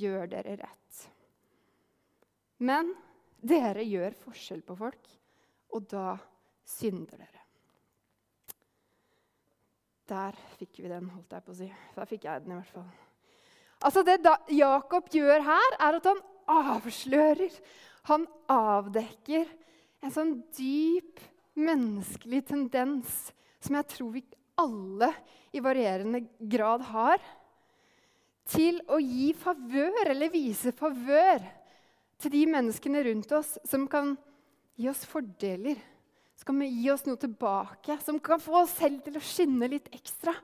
gjør 0.00 0.30
dere 0.32 0.56
rett. 0.60 1.02
Men 2.64 2.92
dere 3.36 3.84
gjør 3.84 4.16
forskjell 4.24 4.62
på 4.66 4.76
folk, 4.78 5.10
og 5.76 5.88
da 5.90 6.14
synder 6.66 7.20
dere. 7.20 7.42
Der 10.06 10.38
fikk 10.56 10.78
vi 10.80 10.90
den, 10.90 11.10
holdt 11.10 11.34
jeg 11.34 11.44
på 11.44 11.52
å 11.52 11.58
si. 11.58 11.68
Der 11.96 12.08
fikk 12.08 12.26
jeg 12.28 12.44
den 12.44 12.54
i 12.54 12.60
hvert 12.60 12.74
fall. 12.76 12.90
Altså 13.84 14.02
Det 14.06 14.16
Jakob 14.54 15.10
gjør 15.12 15.42
her, 15.44 15.78
er 15.82 15.98
at 15.98 16.06
han 16.08 16.22
avslører, 16.46 17.56
han 18.06 18.26
avdekker 18.48 19.50
en 20.06 20.14
sånn 20.14 20.36
dyp 20.54 21.20
menneskelig 21.58 22.44
tendens 22.52 23.16
som 23.58 23.78
jeg 23.78 23.88
tror 23.90 24.12
vi 24.14 24.22
alle 24.56 25.10
i 25.52 25.60
varierende 25.60 26.22
grad 26.38 26.84
har, 26.90 27.20
til 28.46 28.78
å 28.92 28.98
gi 29.02 29.32
favør 29.36 30.12
eller 30.12 30.30
vise 30.30 30.72
favør 30.76 31.42
til 32.22 32.32
de 32.32 32.44
menneskene 32.48 33.02
rundt 33.08 33.32
oss 33.36 33.56
som 33.66 33.88
kan 33.90 34.14
gi 34.78 34.88
oss 34.90 35.02
fordeler, 35.08 35.80
som 36.36 36.52
kan 36.52 36.62
gi 36.68 36.90
oss 36.92 37.04
noe 37.08 37.18
tilbake, 37.20 37.98
som 38.04 38.20
kan 38.22 38.40
få 38.42 38.60
oss 38.62 38.76
selv 38.78 39.02
til 39.04 39.18
å 39.18 39.24
skinne 39.24 39.68
litt 39.72 39.90
ekstra, 39.96 40.34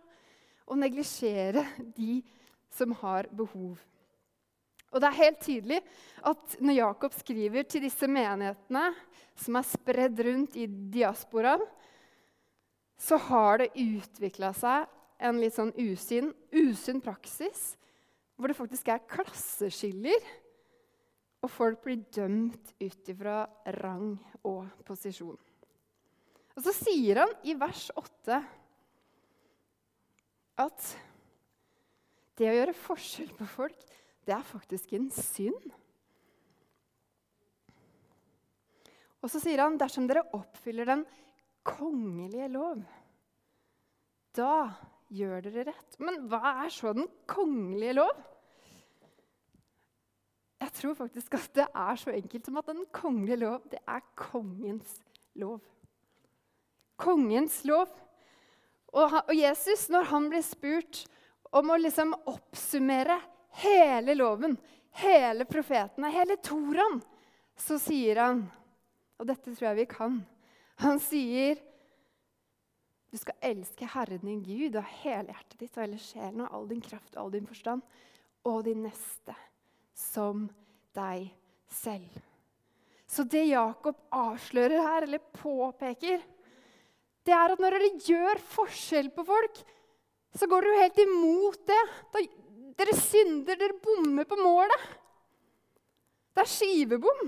og 0.66 0.78
neglisjere 0.80 1.64
de 1.94 2.20
som 2.72 2.94
har 3.02 3.28
behov. 3.34 3.80
Og 4.92 5.00
det 5.00 5.08
er 5.08 5.18
helt 5.18 5.40
tydelig 5.40 5.78
at 6.28 6.56
når 6.60 6.78
Jakob 6.78 7.14
skriver 7.16 7.64
til 7.68 7.84
disse 7.86 8.08
menighetene 8.08 8.90
som 9.40 9.56
er 9.56 9.68
spredd 9.68 10.20
rundt 10.26 10.56
i 10.60 10.66
diasporaen, 10.68 11.64
så 13.02 13.18
har 13.18 13.58
det 13.58 13.72
utvikla 13.74 14.52
seg 14.54 14.86
en 15.22 15.38
litt 15.42 15.56
sånn 15.56 15.72
usunn, 15.74 16.30
usunn 16.54 17.02
praksis 17.02 17.72
hvor 18.36 18.50
det 18.50 18.58
faktisk 18.58 18.88
er 18.90 19.04
klasseskiller, 19.06 20.22
og 21.42 21.50
folk 21.50 21.82
blir 21.84 22.00
dømt 22.14 22.72
ut 22.78 23.10
ifra 23.10 23.42
rang 23.82 24.14
og 24.46 24.66
posisjon. 24.86 25.38
Og 26.52 26.64
så 26.64 26.74
sier 26.74 27.22
han 27.22 27.32
i 27.46 27.54
vers 27.58 27.88
8 27.98 28.38
at 30.62 30.90
det 32.38 32.50
å 32.50 32.56
gjøre 32.56 32.76
forskjell 32.76 33.32
på 33.38 33.48
folk 33.50 33.86
det 34.26 34.34
er 34.36 34.46
faktisk 34.46 34.92
en 34.94 35.08
synd. 35.14 35.72
Og 39.22 39.30
så 39.30 39.40
sier 39.42 39.62
han 39.62 39.78
dersom 39.78 40.06
dere 40.10 40.26
oppfyller 40.34 40.86
den 40.92 41.02
kongelige 41.66 42.48
lov, 42.52 42.82
da 44.36 44.72
gjør 45.12 45.44
dere 45.44 45.66
rett. 45.70 45.98
Men 46.02 46.24
hva 46.30 46.56
er 46.64 46.72
så 46.72 46.94
den 46.96 47.08
kongelige 47.30 47.96
lov? 48.00 48.12
Jeg 50.62 50.74
tror 50.78 50.94
faktisk 50.94 51.34
at 51.36 51.50
det 51.58 51.66
er 51.66 51.98
så 51.98 52.12
enkelt 52.14 52.46
som 52.46 52.60
at 52.60 52.70
den 52.70 52.84
kongelige 52.94 53.40
lov, 53.42 53.64
det 53.70 53.80
er 53.82 54.02
kongens 54.18 55.00
lov. 55.34 55.58
Kongens 57.02 57.62
lov. 57.66 57.90
Og 58.92 59.32
Jesus, 59.34 59.88
når 59.90 60.10
han 60.12 60.28
blir 60.30 60.44
spurt 60.46 61.04
om 61.52 61.72
å 61.72 61.80
liksom 61.80 62.12
oppsummere 62.30 63.18
hele 63.62 64.14
loven, 64.16 64.54
hele 65.02 65.46
profetene, 65.48 66.12
hele 66.12 66.38
Toraen, 66.44 67.00
så 67.56 67.78
sier 67.80 68.20
han 68.20 68.46
Og 69.20 69.28
dette 69.28 69.52
tror 69.54 69.68
jeg 69.68 69.76
vi 69.76 69.84
kan. 69.86 70.14
Han 70.80 71.00
sier 71.02 71.60
du 73.12 73.18
skal 73.20 73.36
elske 73.44 73.84
Herren 73.92 74.22
din 74.24 74.40
Gud 74.40 74.76
av 74.80 74.88
hele 75.02 75.34
hjertet 75.34 75.58
ditt 75.60 75.74
og 75.76 75.82
hele 75.84 75.98
sjelen 76.00 76.46
og 76.46 76.54
all 76.56 76.68
din 76.70 76.80
kraft 76.80 77.12
og 77.12 77.26
all 77.26 77.32
din 77.34 77.48
forstand, 77.48 77.82
og 78.48 78.62
din 78.64 78.86
neste 78.86 79.34
som 79.92 80.46
deg 80.96 81.26
selv. 81.68 82.14
Så 83.04 83.26
det 83.28 83.44
Jakob 83.50 83.98
avslører 84.16 84.80
her, 84.80 85.04
eller 85.04 85.20
påpeker, 85.36 86.24
det 87.22 87.34
er 87.36 87.52
at 87.52 87.60
når 87.60 87.76
dere 87.76 87.90
gjør 88.00 88.40
forskjell 88.54 89.12
på 89.12 89.26
folk, 89.28 89.60
så 90.32 90.48
går 90.48 90.64
dere 90.64 90.72
jo 90.72 90.80
helt 90.80 91.02
imot 91.04 91.66
det. 91.68 91.82
Dere 92.80 92.96
synder, 92.96 93.60
dere 93.60 93.76
bommer 93.84 94.24
på 94.24 94.40
målet. 94.40 94.88
Det 96.32 96.46
er 96.46 96.48
skivebom. 96.48 97.26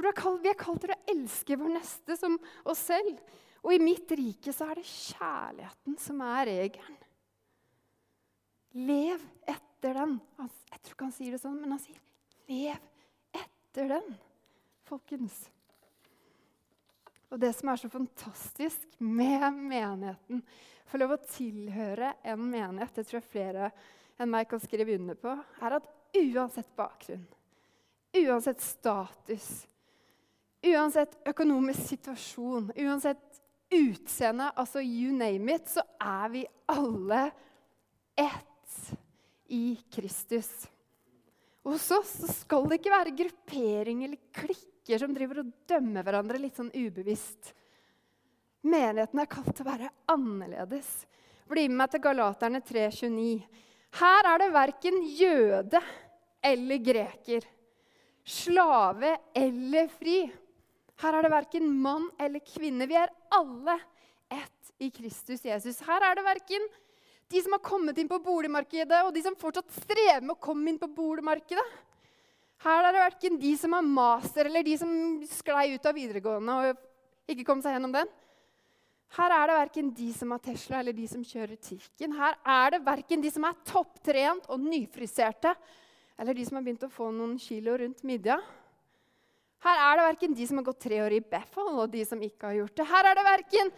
For 0.00 0.40
vi 0.40 0.48
er 0.48 0.56
kalt 0.58 0.80
til 0.80 0.94
å 0.94 1.00
elske 1.12 1.58
vår 1.60 1.74
neste 1.74 2.16
som 2.16 2.38
oss 2.64 2.86
selv. 2.88 3.20
Og 3.60 3.74
i 3.74 3.82
mitt 3.82 4.08
rike 4.16 4.52
så 4.56 4.70
er 4.70 4.80
det 4.80 4.88
kjærligheten 4.88 5.98
som 6.00 6.22
er 6.24 6.48
regelen. 6.48 6.98
Lev 8.80 9.20
etter 9.50 9.98
den. 9.98 10.16
Jeg 10.40 10.80
tror 10.80 10.94
ikke 10.94 11.08
han 11.08 11.16
sier 11.16 11.36
det 11.36 11.42
sånn, 11.42 11.58
men 11.60 11.74
han 11.74 11.82
sier 11.82 12.00
'lev 12.48 12.78
etter 13.36 13.88
den', 13.90 14.14
folkens. 14.88 15.50
Og 17.30 17.38
det 17.38 17.52
som 17.54 17.68
er 17.68 17.76
så 17.78 17.90
fantastisk 17.90 18.96
med 18.98 19.44
menigheten, 19.54 20.42
få 20.86 20.98
lov 20.98 21.14
å 21.14 21.22
tilhøre 21.22 22.14
en 22.26 22.40
menighet, 22.50 22.94
det 22.94 23.06
tror 23.06 23.20
jeg 23.20 23.30
flere 23.30 23.70
enn 24.18 24.30
meg 24.32 24.48
kan 24.50 24.62
skrive 24.62 24.96
under 24.98 25.14
på, 25.14 25.36
er 25.62 25.76
at 25.78 25.86
uansett 26.18 26.72
bakgrunn, 26.76 27.26
uansett 28.18 28.60
status, 28.64 29.68
uansett 30.66 31.16
økonomisk 31.28 31.86
situasjon, 31.94 32.72
uansett 32.76 33.40
utseende, 33.70 34.50
altså 34.58 34.82
you 34.82 35.12
name 35.14 35.54
it, 35.54 35.70
så 35.70 35.84
er 36.02 36.32
vi 36.32 36.42
alle 36.70 37.30
ett 38.18 38.90
i 39.50 39.78
Kristus. 39.92 40.50
Hos 41.62 41.90
oss 41.92 42.12
skal 42.40 42.66
det 42.68 42.80
ikke 42.80 42.92
være 42.92 43.16
gruppering 43.16 44.04
eller 44.06 44.20
klikker 44.34 45.02
som 45.02 45.14
driver 45.14 45.42
og 45.42 45.50
dømmer 45.68 46.06
hverandre 46.06 46.40
litt 46.40 46.56
sånn 46.58 46.72
ubevisst. 46.72 47.52
Menigheten 48.66 49.20
er 49.22 49.30
kalt 49.30 49.52
til 49.54 49.64
å 49.64 49.70
være 49.70 49.90
annerledes. 50.12 50.88
Bli 51.50 51.66
med 51.68 51.82
meg 51.82 51.92
til 51.92 52.02
Galaterne 52.04 52.60
3,29. 52.64 53.40
Her 54.00 54.28
er 54.32 54.42
det 54.42 54.50
verken 54.54 55.00
jøde 55.18 55.80
eller 56.46 56.82
greker, 56.84 57.46
slave 58.24 59.16
eller 59.36 59.90
fri. 59.92 60.22
Her 61.00 61.16
er 61.16 61.24
det 61.24 61.32
verken 61.32 61.68
mann 61.80 62.10
eller 62.20 62.42
kvinne. 62.44 62.88
Vi 62.88 62.98
er 62.98 63.12
alle 63.32 63.78
ett 64.30 64.72
i 64.80 64.90
Kristus 64.92 65.44
Jesus. 65.44 65.80
Her 65.86 66.04
er 66.10 66.18
det 66.18 66.26
verken 66.26 66.66
de 67.30 67.40
som 67.44 67.54
har 67.54 67.62
kommet 67.62 67.98
inn 68.00 68.10
på 68.10 68.18
boligmarkedet, 68.24 69.04
og 69.06 69.14
de 69.14 69.22
som 69.22 69.36
fortsatt 69.38 69.70
strever 69.84 70.24
med 70.24 70.34
å 70.34 70.42
komme 70.42 70.72
inn 70.72 70.80
på 70.80 70.90
boligmarkedet. 70.90 71.66
Her 72.60 72.84
er 72.84 72.92
det 72.92 73.04
verken 73.04 73.38
de 73.40 73.52
som 73.56 73.76
har 73.76 73.86
master, 73.86 74.50
eller 74.50 74.66
de 74.66 74.74
som 74.80 74.90
sklei 75.30 75.70
ut 75.76 75.86
av 75.86 75.96
videregående 75.96 76.56
og 76.58 77.30
ikke 77.30 77.46
kom 77.46 77.62
seg 77.64 77.76
gjennom 77.76 77.94
den. 77.94 78.10
Her 79.16 79.34
er 79.34 79.48
det 79.48 79.56
verken 79.56 79.92
de 79.94 80.08
som 80.14 80.34
har 80.34 80.42
Tesla, 80.42 80.80
eller 80.82 80.94
de 80.94 81.06
som 81.10 81.22
kjører 81.26 81.56
Tirken. 81.58 82.12
Her 82.18 82.36
er 82.44 82.74
det 82.74 82.82
verken 82.86 83.22
de 83.24 83.30
som 83.32 83.46
er 83.48 83.56
topptrent 83.66 84.50
og 84.50 84.60
nyfriserte, 84.62 85.54
eller 86.20 86.36
de 86.36 86.44
som 86.46 86.58
har 86.58 86.66
begynt 86.66 86.84
å 86.86 86.92
få 86.92 87.08
noen 87.14 87.38
kilo 87.40 87.78
rundt 87.80 88.04
midja. 88.06 88.36
Her 89.60 89.80
er 89.84 89.98
det 89.98 90.04
verken 90.06 90.34
de 90.36 90.46
som 90.48 90.60
har 90.60 90.64
gått 90.70 90.80
tre 90.80 91.02
år 91.04 91.12
i 91.12 91.20
Beffal, 91.20 91.74
og 91.82 91.90
de 91.92 92.04
som 92.08 92.20
ikke 92.24 92.48
har 92.48 92.56
gjort 92.62 92.76
det. 92.80 92.86
Her 92.88 93.08
er 93.10 93.18
det 93.18 93.24
verken 93.26 93.72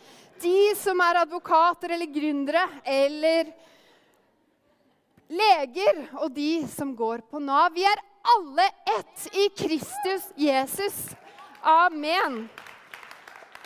de 0.45 0.59
som 0.79 1.01
er 1.03 1.23
advokater 1.25 1.95
eller 1.97 2.11
gründere 2.15 2.63
eller 2.87 3.51
leger, 5.33 6.05
og 6.21 6.31
de 6.37 6.67
som 6.71 6.93
går 6.95 7.25
på 7.31 7.41
Nav. 7.43 7.73
Vi 7.75 7.83
er 7.89 8.03
alle 8.37 8.69
ett 8.95 9.27
i 9.35 9.49
Kristus 9.59 10.29
Jesus. 10.39 11.01
Amen. 11.63 12.45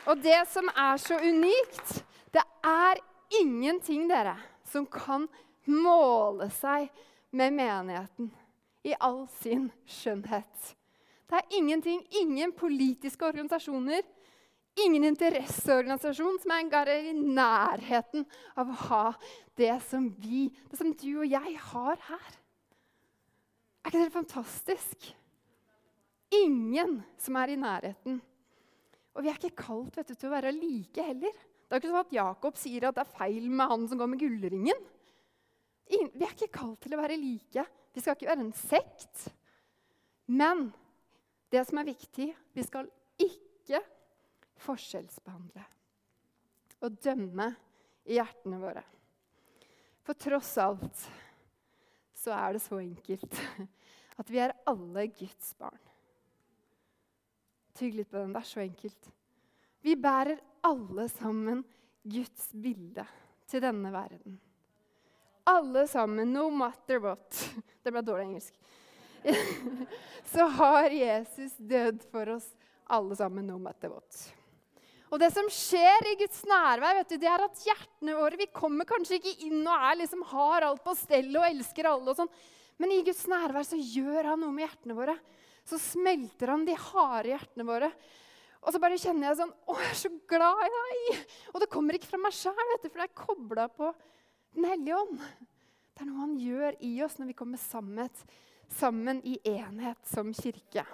Og 0.06 0.22
det 0.22 0.38
som 0.48 0.70
er 0.72 0.96
så 1.02 1.18
unikt, 1.20 2.00
det 2.32 2.44
er 2.64 3.02
ingenting, 3.42 4.06
dere, 4.08 4.36
som 4.64 4.86
kan 4.88 5.26
måle 5.66 6.48
seg 6.54 6.88
med 7.36 7.56
menigheten 7.58 8.30
i 8.86 8.94
all 9.02 9.24
sin 9.42 9.68
skjønnhet. 9.90 10.75
Det 11.26 11.40
er 11.40 11.56
ingenting, 11.58 12.04
ingen 12.22 12.52
politiske 12.54 13.26
organisasjoner, 13.26 14.04
Ingen 14.76 15.06
interesseorganisasjon 15.08 16.36
som 16.42 16.52
er 16.52 16.90
i 16.92 17.12
nærheten 17.16 18.26
av 18.60 18.68
å 18.68 18.80
ha 18.90 19.04
det 19.56 19.72
som 19.88 20.10
vi, 20.20 20.50
det 20.68 20.76
som 20.76 20.90
du 20.92 21.22
og 21.22 21.30
jeg, 21.30 21.54
har 21.70 22.02
her. 22.10 22.36
Er 23.80 23.88
ikke 23.88 24.02
det 24.02 24.12
fantastisk? 24.12 25.08
Ingen 26.42 26.98
som 27.22 27.40
er 27.40 27.54
i 27.54 27.56
nærheten. 27.60 28.20
Og 29.16 29.24
vi 29.24 29.32
er 29.32 29.40
ikke 29.40 29.64
kalt 29.64 29.96
du, 29.96 30.12
til 30.12 30.28
å 30.28 30.34
være 30.34 30.52
like 30.52 31.08
heller. 31.08 31.32
Det 31.32 31.72
er 31.72 31.80
ikke 31.80 31.94
sånn 31.94 32.04
at 32.04 32.16
Jakob 32.18 32.60
sier 32.60 32.90
at 32.90 32.98
det 32.98 33.06
er 33.06 33.16
feil 33.16 33.48
med 33.48 33.72
han 33.72 33.88
som 33.88 34.02
går 34.02 34.12
med 34.12 34.20
gullringen. 34.20 34.86
Vi 35.88 36.04
er 36.04 36.34
ikke 36.34 36.52
kalt 36.52 36.82
til 36.84 36.98
å 36.98 37.00
være 37.00 37.16
like. 37.16 37.64
Vi 37.96 38.04
skal 38.04 38.18
ikke 38.18 38.28
være 38.28 38.44
en 38.44 38.56
sekt. 38.58 39.30
Men 40.28 40.68
det 41.52 41.62
som 41.68 41.78
er 41.80 41.88
viktig, 41.88 42.30
vi 42.52 42.64
skal 42.66 42.88
ikke 43.22 43.80
forskjellsbehandle 44.66 45.64
og 46.84 46.98
dømme 47.02 47.50
i 48.06 48.18
hjertene 48.18 48.60
våre. 48.60 48.82
For 50.06 50.18
tross 50.18 50.52
alt 50.62 51.06
så 52.16 52.34
er 52.36 52.56
det 52.56 52.62
så 52.64 52.78
enkelt 52.80 53.40
at 54.20 54.32
vi 54.32 54.40
er 54.42 54.56
alle 54.68 55.06
Guds 55.12 55.52
barn. 55.58 55.82
Tygg 57.76 57.98
litt 57.98 58.10
på 58.10 58.22
den. 58.22 58.32
Det 58.32 58.40
er 58.40 58.48
så 58.48 58.62
enkelt. 58.64 59.08
Vi 59.84 59.96
bærer 60.00 60.40
alle 60.64 61.08
sammen 61.12 61.62
Guds 62.06 62.48
bilde 62.56 63.04
til 63.50 63.62
denne 63.62 63.92
verden. 63.92 64.38
Alle 65.46 65.84
sammen, 65.86 66.32
no 66.32 66.48
matter 66.50 67.02
what. 67.02 67.42
Det 67.82 67.92
ble 67.92 68.02
dårlig 68.02 68.30
engelsk. 68.30 68.56
Så 70.32 70.46
har 70.58 70.90
Jesus 70.90 71.54
dødd 71.58 72.02
for 72.10 72.36
oss 72.36 72.48
alle 72.86 73.16
sammen, 73.18 73.46
no 73.46 73.58
matter 73.62 73.90
what. 73.92 74.18
Og 75.06 75.20
det 75.22 75.30
som 75.34 75.46
skjer 75.52 76.10
i 76.10 76.16
Guds 76.18 76.42
nærvær, 76.48 76.98
vet 76.98 77.14
du, 77.14 77.16
det 77.22 77.30
er 77.30 77.44
at 77.44 77.62
hjertene 77.62 78.16
våre 78.18 78.40
Vi 78.40 78.48
kommer 78.54 78.88
kanskje 78.88 79.20
ikke 79.20 79.46
inn 79.46 79.62
og 79.62 79.74
er, 79.74 79.98
liksom, 80.02 80.24
har 80.32 80.66
alt 80.66 80.82
på 80.84 80.96
stell 80.98 81.30
og 81.38 81.46
elsker 81.46 81.88
alle, 81.90 82.10
og 82.10 82.18
sånn, 82.18 82.32
men 82.82 82.92
i 82.92 83.02
Guds 83.06 83.24
nærvær 83.30 83.64
så 83.64 83.78
gjør 83.78 84.32
han 84.32 84.42
noe 84.42 84.52
med 84.52 84.66
hjertene 84.66 84.96
våre. 84.98 85.14
Så 85.66 85.78
smelter 85.80 86.52
han 86.52 86.66
de 86.66 86.74
harde 86.78 87.32
hjertene 87.32 87.66
våre. 87.66 87.90
Og 88.66 88.74
så 88.74 88.80
bare 88.82 88.98
kjenner 88.98 89.30
jeg 89.30 89.38
sånn 89.38 89.52
Å, 89.54 89.76
jeg 89.78 89.92
er 89.92 89.98
så 90.00 90.10
glad 90.28 90.62
i 90.66 90.70
deg! 90.74 91.20
Og 91.52 91.62
det 91.62 91.70
kommer 91.72 91.96
ikke 91.96 92.10
fra 92.10 92.20
meg 92.20 92.34
sjæl, 92.34 92.72
for 92.82 92.98
det 92.98 93.06
er 93.06 93.14
kobla 93.16 93.68
på 93.72 93.92
Den 94.56 94.66
hellige 94.68 94.98
ånd. 94.98 95.22
Det 95.96 96.04
er 96.04 96.10
noe 96.10 96.24
han 96.24 96.36
gjør 96.40 96.76
i 96.84 96.92
oss 97.06 97.16
når 97.20 97.30
vi 97.30 97.38
kommer 97.38 97.60
sammen, 97.62 98.10
sammen 98.72 99.20
i 99.24 99.38
enhet 99.44 99.98
som 100.08 100.32
kirke. 100.34 100.86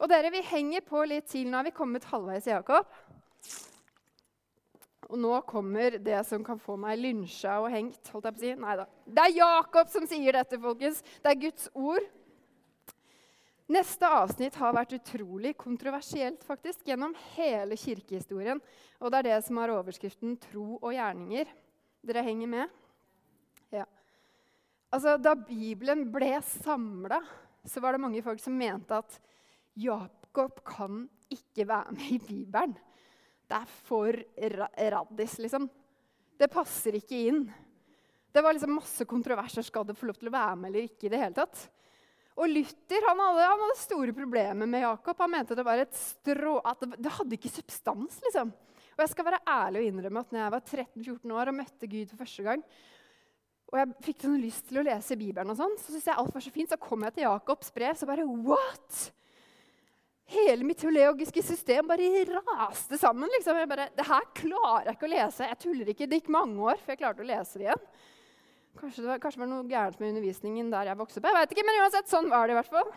Og 0.00 0.08
dere, 0.08 0.30
Vi 0.30 0.42
henger 0.42 0.80
på 0.80 1.04
litt 1.04 1.26
til. 1.28 1.50
Nå 1.50 1.56
har 1.56 1.64
vi 1.64 1.76
kommet 1.76 2.04
halvveis 2.04 2.46
i 2.46 2.54
Jakob. 2.54 2.86
Og 5.10 5.18
nå 5.18 5.40
kommer 5.42 5.98
det 5.98 6.22
som 6.26 6.44
kan 6.46 6.58
få 6.58 6.76
meg 6.78 6.98
lynsja 6.98 7.58
og 7.60 7.70
hengt. 7.70 8.08
holdt 8.12 8.24
jeg 8.24 8.34
på 8.34 8.38
å 8.38 8.44
si. 8.46 8.54
Nei 8.54 8.76
da. 8.78 8.86
Det 9.04 9.26
er 9.26 9.36
Jakob 9.36 9.88
som 9.90 10.06
sier 10.06 10.32
dette, 10.32 10.58
folkens. 10.58 11.02
Det 11.22 11.32
er 11.32 11.42
Guds 11.42 11.68
ord. 11.74 12.06
Neste 13.70 14.06
avsnitt 14.06 14.56
har 14.58 14.74
vært 14.74 14.96
utrolig 14.96 15.52
kontroversielt 15.58 16.42
faktisk, 16.42 16.88
gjennom 16.88 17.12
hele 17.36 17.76
kirkehistorien. 17.78 18.58
Og 18.98 19.12
det 19.12 19.18
er 19.18 19.28
det 19.28 19.44
som 19.46 19.60
har 19.62 19.70
overskriften 19.70 20.36
'Tro 20.36 20.78
og 20.82 20.92
gjerninger'. 20.94 21.52
Dere 22.06 22.22
henger 22.22 22.46
med? 22.46 22.68
Ja. 23.70 23.84
Altså, 24.90 25.16
Da 25.22 25.36
Bibelen 25.38 26.08
ble 26.10 26.32
samla, 26.42 27.20
så 27.64 27.82
var 27.82 27.94
det 27.94 28.02
mange 28.02 28.22
folk 28.24 28.40
som 28.42 28.56
mente 28.58 28.96
at 28.96 29.18
Jakob 29.78 30.62
kan 30.66 31.04
ikke 31.30 31.66
være 31.68 31.94
med 31.94 32.14
i 32.16 32.18
Bibelen. 32.18 32.74
Det 33.50 33.58
er 33.58 33.74
for 33.86 34.18
raddis, 34.94 35.36
liksom. 35.42 35.68
Det 36.38 36.48
passer 36.50 36.96
ikke 36.98 37.18
inn. 37.28 37.44
Det 38.30 38.42
var 38.42 38.54
liksom 38.54 38.76
masse 38.78 39.04
kontroverser. 39.06 39.62
Skal 39.66 39.86
det 39.86 39.98
få 39.98 40.08
lov 40.08 40.18
til 40.18 40.30
å 40.30 40.34
være 40.34 40.56
med 40.58 40.70
eller 40.70 40.88
ikke? 40.88 41.06
i 41.06 41.12
det 41.12 41.22
hele 41.22 41.36
tatt? 41.38 41.64
Og 42.40 42.48
Luther 42.48 43.04
han 43.08 43.18
hadde, 43.20 43.46
han 43.50 43.62
hadde 43.64 43.78
store 43.80 44.14
problemer 44.16 44.70
med 44.70 44.84
Jakob. 44.86 45.18
Han 45.20 45.34
mente 45.34 45.58
det 45.58 45.66
var 45.66 45.82
et 45.82 45.98
strå, 45.98 46.56
at 46.64 46.86
det 46.96 47.14
hadde 47.18 47.36
ikke 47.36 47.52
substans. 47.52 48.20
liksom. 48.26 48.54
Og 48.94 49.02
jeg 49.04 49.12
skal 49.12 49.26
være 49.26 49.42
ærlig 49.50 49.82
og 49.82 49.90
innrømme 49.90 50.22
at 50.22 50.32
når 50.32 50.42
jeg 50.42 50.54
var 50.54 50.64
13-14 50.64 51.36
år 51.36 51.50
og 51.50 51.58
møtte 51.58 51.90
Gud 51.90 52.10
for 52.12 52.22
første 52.22 52.46
gang, 52.46 52.64
og 53.70 53.78
jeg 53.78 53.90
fikk 54.08 54.24
sånn 54.24 54.40
lyst 54.42 54.66
til 54.66 54.80
å 54.80 54.84
lese 54.86 55.16
Bibelen, 55.18 55.52
og 55.52 55.58
sånn, 55.58 55.76
så 55.78 55.92
syntes 55.92 56.08
jeg 56.10 56.18
alt 56.18 56.34
var 56.34 56.42
så 56.42 56.52
fint. 56.54 56.72
Så 56.72 56.78
kom 56.82 57.06
jeg 57.06 57.14
til 57.16 57.26
Jakobs 57.28 57.72
brev, 57.74 57.96
så 57.98 58.08
bare 58.08 58.26
What?! 58.26 59.00
Hele 60.30 60.62
mitt 60.62 60.78
teologiske 60.78 61.42
system 61.42 61.88
bare 61.90 62.06
raste 62.30 62.98
sammen. 62.98 63.30
liksom. 63.34 63.56
Jeg 63.58 63.70
bare, 63.70 63.88
det 63.96 64.06
her 64.06 64.26
klarer 64.34 64.90
jeg 64.90 64.98
ikke 64.98 65.08
å 65.08 65.10
lese. 65.10 65.48
Jeg 65.48 65.58
tuller 65.64 65.90
ikke. 65.90 66.06
Det 66.06 66.20
gikk 66.20 66.30
mange 66.30 66.68
år 66.70 66.78
før 66.78 66.94
jeg 66.94 67.00
klarte 67.00 67.24
å 67.24 67.26
lese 67.26 67.58
det 67.58 67.66
igjen. 67.66 67.88
Kanskje 68.78 69.02
det 69.02 69.10
var, 69.10 69.22
kanskje 69.22 69.40
det 69.40 69.42
var 69.42 69.50
noe 69.50 69.66
gærent 69.70 69.98
med 69.98 70.12
undervisningen 70.12 70.70
der 70.70 70.90
jeg 70.92 71.00
vokste 71.00 71.18
opp. 71.18 71.26
Jeg 71.26 71.38
vet 71.38 71.54
ikke, 71.56 71.64
Men 71.66 71.80
uansett, 71.82 72.12
sånn 72.12 72.30
var 72.30 72.46
det 72.46 72.54
i 72.54 72.58
hvert 72.60 72.70
fall. 72.70 72.92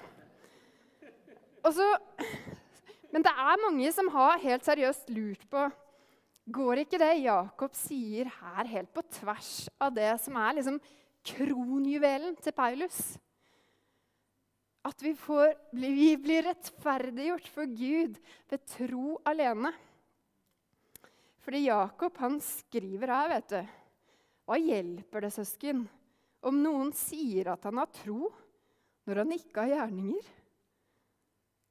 Så, 1.74 1.88
men 3.16 3.26
det 3.26 3.34
er 3.34 3.66
mange 3.66 3.94
som 3.96 4.12
har 4.14 4.42
helt 4.44 4.66
seriøst 4.68 5.10
lurt 5.16 5.50
på 5.50 5.66
Går 6.44 6.82
ikke 6.82 7.00
det 7.00 7.14
Jakob 7.24 7.76
sier 7.78 8.28
her, 8.28 8.68
helt 8.68 8.92
på 8.92 9.04
tvers 9.16 9.70
av 9.80 9.94
det 9.96 10.12
som 10.20 10.36
er 10.42 10.58
liksom 10.58 10.80
kronjuvelen 11.24 12.36
til 12.44 12.56
Paulus? 12.56 12.98
At 14.84 15.00
vi, 15.00 15.14
får, 15.16 15.54
vi 15.72 16.10
blir 16.20 16.44
rettferdiggjort 16.50 17.48
for 17.48 17.70
Gud 17.72 18.18
ved 18.52 18.66
tro 18.68 19.14
alene. 19.24 19.72
Fordi 21.44 21.62
Jakob 21.70 22.20
han 22.20 22.36
skriver 22.44 23.14
her, 23.16 23.32
vet 23.38 23.54
du 23.54 23.62
Hva 24.44 24.58
hjelper 24.60 25.24
det, 25.24 25.32
søsken, 25.32 25.86
om 26.44 26.58
noen 26.60 26.92
sier 26.92 27.54
at 27.54 27.64
han 27.70 27.80
har 27.80 27.92
tro, 27.96 28.28
når 29.08 29.22
han 29.22 29.32
ikke 29.38 29.64
har 29.64 29.72
gjerninger? 29.78 30.28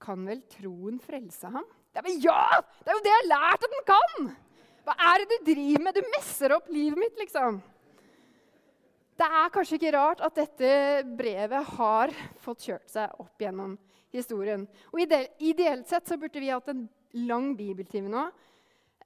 Kan 0.01 0.25
vel 0.25 0.41
troen 0.49 0.97
frelse 1.05 1.53
ham? 1.53 1.69
Det 1.93 2.01
er 2.01 2.25
ja! 2.25 2.63
Det 2.81 2.89
er 2.89 2.97
jo 2.97 3.05
det 3.05 3.13
jeg 3.13 3.21
har 3.21 3.31
lært 3.35 3.69
at 3.69 3.77
den 3.77 3.87
kan! 3.93 4.33
Hva 4.83 4.97
er 5.13 5.23
det 5.23 5.29
du 5.31 5.53
driver 5.53 5.85
med? 5.87 5.95
Du 5.95 6.11
messer 6.17 6.55
opp 6.57 6.71
livet 6.73 6.99
mitt, 6.99 7.19
liksom. 7.21 7.61
Det 9.19 9.29
er 9.29 9.53
kanskje 9.55 9.79
ikke 9.79 9.93
rart 9.95 10.23
at 10.25 10.39
dette 10.39 10.71
brevet 11.19 11.75
har 11.77 12.13
fått 12.43 12.65
kjørt 12.67 12.89
seg 12.91 13.13
opp 13.23 13.43
gjennom 13.45 13.77
historien. 14.13 14.65
Og 14.91 15.03
Ideelt 15.05 15.87
sett 15.91 16.09
så 16.09 16.19
burde 16.19 16.43
vi 16.43 16.51
hatt 16.51 16.73
en 16.73 16.87
lang 17.29 17.53
bibeltime 17.55 18.11
nå 18.11 18.25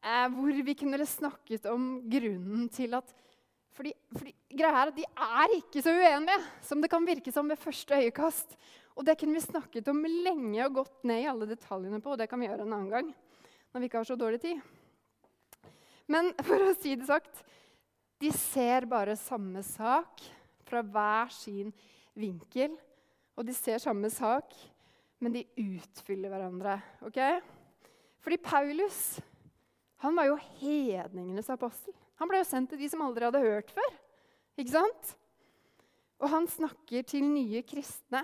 eh, 0.00 0.26
hvor 0.32 0.62
vi 0.68 0.76
kunne 0.78 1.08
snakket 1.08 1.66
om 1.70 1.88
grunnen 2.10 2.68
til 2.72 2.96
at 2.96 3.12
fordi, 3.76 3.92
fordi, 4.16 4.32
greia 4.56 4.72
er 4.72 4.88
at 4.88 4.96
De 4.96 5.04
er 5.04 5.54
ikke 5.58 5.82
så 5.84 5.92
uenige 5.92 6.38
som 6.64 6.80
det 6.80 6.88
kan 6.88 7.04
virke 7.04 7.32
som 7.34 7.50
ved 7.50 7.60
første 7.60 7.98
øyekast. 7.98 8.56
Og 8.96 9.04
Det 9.04 9.18
kunne 9.20 9.36
vi 9.36 9.44
snakket 9.44 9.90
om 9.92 10.00
lenge 10.00 10.62
og 10.64 10.78
gått 10.78 11.04
ned 11.04 11.26
i 11.26 11.28
alle 11.28 11.50
detaljene 11.50 12.00
på. 12.00 12.14
og 12.14 12.18
det 12.18 12.30
kan 12.30 12.40
vi 12.40 12.48
gjøre 12.48 12.64
en 12.64 12.72
annen 12.72 12.88
gang 12.94 13.12
når 13.74 13.82
vi 13.82 13.90
ikke 13.90 14.00
har 14.00 14.08
så 14.08 14.16
dårlig 14.16 14.40
tid. 14.40 14.62
Men 16.10 16.32
for 16.46 16.62
å 16.62 16.74
si 16.78 16.94
det 16.98 17.08
sagt 17.08 17.42
de 18.22 18.30
ser 18.32 18.86
bare 18.88 19.16
samme 19.20 19.60
sak 19.66 20.22
fra 20.66 20.80
hver 20.82 21.32
sin 21.34 21.72
vinkel. 22.16 22.72
Og 23.36 23.44
de 23.44 23.52
ser 23.52 23.82
samme 23.82 24.08
sak, 24.08 24.54
men 25.20 25.34
de 25.34 25.44
utfyller 25.60 26.32
hverandre. 26.32 26.78
ok? 27.04 27.20
Fordi 28.24 28.38
Paulus 28.40 29.18
han 30.04 30.16
var 30.16 30.28
jo 30.28 30.40
hedningenes 30.60 31.48
apostel. 31.52 31.94
Han 32.20 32.28
ble 32.28 32.40
jo 32.40 32.48
sendt 32.48 32.72
til 32.72 32.80
de 32.80 32.88
som 32.92 33.04
aldri 33.04 33.28
hadde 33.28 33.44
hørt 33.44 33.70
før. 33.72 33.94
Ikke 34.56 34.72
sant? 34.72 35.12
Og 36.20 36.30
han 36.32 36.48
snakker 36.48 37.04
til 37.08 37.24
nye 37.28 37.62
kristne. 37.66 38.22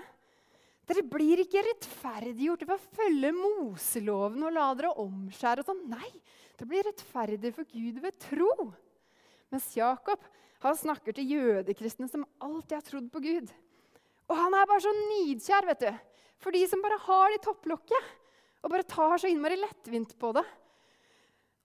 Dere 0.89 1.03
blir 1.07 1.39
ikke 1.45 1.63
rettferdiggjort 1.63 2.65
ved 2.67 2.73
å 2.75 2.95
følge 2.97 3.31
Moseloven 3.37 4.43
og 4.43 4.55
la 4.55 4.65
dere 4.75 4.91
omskjære. 4.99 5.63
og 5.63 5.69
sånn. 5.69 5.83
Nei, 5.87 6.09
dere 6.57 6.69
blir 6.69 6.87
rettferdige 6.89 7.55
for 7.55 7.69
Gud 7.71 8.01
ved 8.03 8.17
tro. 8.19 8.73
Mens 9.53 9.69
Jakob 9.77 10.19
han 10.63 10.79
snakker 10.79 11.15
til 11.15 11.31
jødekristne 11.31 12.09
som 12.11 12.25
alltid 12.39 12.75
har 12.77 12.87
trodd 12.87 13.07
på 13.11 13.21
Gud. 13.23 13.53
Og 14.31 14.35
han 14.39 14.55
er 14.55 14.67
bare 14.67 14.83
så 14.83 14.91
nidkjær 14.95 15.67
vet 15.67 15.85
du, 15.85 15.93
for 16.39 16.55
de 16.55 16.65
som 16.67 16.83
bare 16.83 16.99
har 17.05 17.31
det 17.31 17.39
i 17.39 17.45
topplokket. 17.47 18.11
Og 18.63 18.71
bare 18.71 18.87
tar 18.87 19.17
så 19.19 19.27
innmari 19.27 19.57
lettvint 19.59 20.15
på 20.19 20.31
det. 20.35 20.43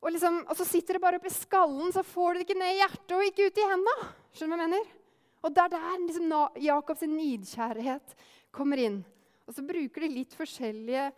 Og, 0.03 0.13
liksom, 0.15 0.41
og 0.47 0.55
så 0.59 0.67
sitter 0.67 0.97
det 0.97 1.03
bare 1.03 1.19
oppi 1.19 1.31
skallen, 1.35 1.91
så 1.95 2.05
får 2.07 2.35
du 2.35 2.39
det 2.39 2.47
ikke 2.47 2.59
ned 2.59 2.75
i 2.75 2.81
hjertet 2.81 3.15
og 3.17 3.27
ikke 3.27 3.47
ut 3.49 3.59
i 3.59 3.69
henda. 3.71 3.95
Skjønner 4.35 4.59
du 4.59 4.63
hva 4.63 4.67
jeg 4.67 4.73
mener? 4.75 4.97
Og 5.39 5.55
det 5.55 5.63
er 5.63 5.73
der 5.75 6.03
liksom, 6.05 6.35
Jakobs 6.63 7.07
nidkjærlighet 7.07 8.15
kommer 8.55 8.81
inn. 8.83 9.01
Og 9.49 9.57
så 9.57 9.65
bruker 9.65 10.05
de 10.05 10.13
litt 10.13 10.37
forskjellige 10.37 11.09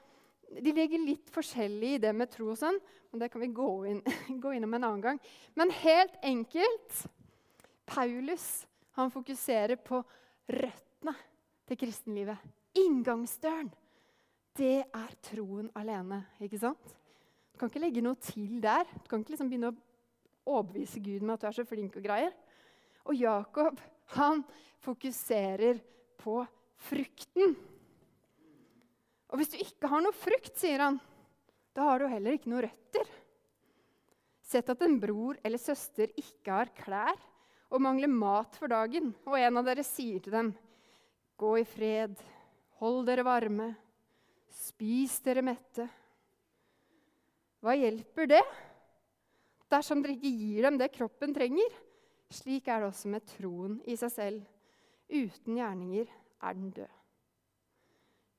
de 0.51 0.73
legger 0.75 1.03
litt 1.03 1.31
forskjellig 1.31 1.95
i 1.95 2.01
det 2.03 2.11
med 2.17 2.31
tro 2.33 2.49
og 2.51 2.59
sånn, 2.59 2.79
men 3.11 3.23
det 3.23 3.29
kan 3.31 3.43
vi 3.43 3.53
gå, 3.55 3.71
inn, 3.91 4.01
gå 4.43 4.55
innom 4.57 4.75
en 4.75 4.87
annen 4.89 5.05
gang. 5.05 5.21
Men 5.59 5.71
helt 5.83 6.17
enkelt 6.27 7.05
Paulus 7.91 8.65
han 8.99 9.13
fokuserer 9.15 9.79
på 9.79 10.03
røttene 10.51 11.15
til 11.71 11.79
kristenlivet. 11.79 12.51
Inngangsdøren. 12.79 13.71
Det 14.59 14.83
er 14.83 15.13
troen 15.23 15.71
alene, 15.79 16.25
ikke 16.43 16.59
sant? 16.61 16.97
Du 17.51 17.59
kan 17.61 17.71
ikke 17.71 17.83
legge 17.83 18.03
noe 18.03 18.19
til 18.23 18.59
der. 18.63 18.89
Du 19.05 19.07
kan 19.11 19.23
ikke 19.23 19.37
liksom 19.37 19.51
begynne 19.51 19.71
å 19.71 20.57
overbevise 20.57 21.03
Gud 21.03 21.23
med 21.23 21.37
at 21.37 21.45
du 21.45 21.51
er 21.51 21.59
så 21.61 21.67
flink 21.69 21.99
og 21.99 22.05
greier. 22.05 22.35
Og 23.07 23.15
Jakob 23.15 23.79
han 24.17 24.43
fokuserer 24.83 25.79
på 26.21 26.41
frukten. 26.89 27.57
Og 29.31 29.39
hvis 29.39 29.53
du 29.53 29.59
ikke 29.63 29.91
har 29.91 30.03
noe 30.03 30.17
frukt, 30.17 30.55
sier 30.59 30.83
han, 30.83 30.99
da 31.77 31.87
har 31.87 32.03
du 32.03 32.11
heller 32.11 32.35
ikke 32.35 32.51
noe 32.51 32.65
røtter. 32.67 33.11
Sett 34.51 34.71
at 34.73 34.81
en 34.83 34.97
bror 34.99 35.39
eller 35.47 35.63
søster 35.63 36.11
ikke 36.19 36.51
har 36.57 36.73
klær 36.75 37.15
og 37.71 37.83
mangler 37.85 38.11
mat 38.11 38.57
for 38.59 38.71
dagen, 38.73 39.13
og 39.29 39.39
en 39.39 39.61
av 39.61 39.69
dere 39.69 39.85
sier 39.87 40.19
til 40.25 40.35
dem, 40.35 40.49
gå 41.39 41.53
i 41.61 41.67
fred, 41.69 42.17
hold 42.83 43.05
dere 43.07 43.23
varme, 43.25 43.69
spis 44.51 45.21
dere 45.23 45.45
mette. 45.47 45.87
Hva 47.63 47.77
hjelper 47.79 48.27
det 48.33 48.43
dersom 49.71 50.03
dere 50.03 50.17
ikke 50.17 50.33
gir 50.35 50.67
dem 50.67 50.81
det 50.81 50.91
kroppen 50.97 51.37
trenger? 51.37 51.71
Slik 52.31 52.67
er 52.67 52.83
det 52.83 52.91
også 52.91 53.11
med 53.13 53.27
troen 53.37 53.79
i 53.87 53.95
seg 54.01 54.13
selv. 54.15 54.43
Uten 55.11 55.59
gjerninger 55.59 56.11
er 56.43 56.57
den 56.57 56.71
død. 56.75 56.97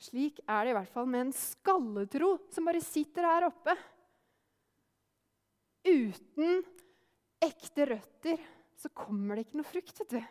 Slik 0.01 0.39
er 0.49 0.65
det 0.65 0.73
i 0.73 0.77
hvert 0.79 0.93
fall 0.93 1.09
med 1.09 1.27
en 1.27 1.35
skalletro 1.35 2.33
som 2.53 2.65
bare 2.65 2.81
sitter 2.81 3.27
her 3.27 3.45
oppe. 3.51 3.75
Uten 5.85 6.61
ekte 7.41 7.85
røtter 7.89 8.41
så 8.81 8.89
kommer 8.97 9.37
det 9.37 9.45
ikke 9.45 9.59
noe 9.59 9.69
frukt. 9.69 10.01
vet 10.01 10.15
du. 10.17 10.21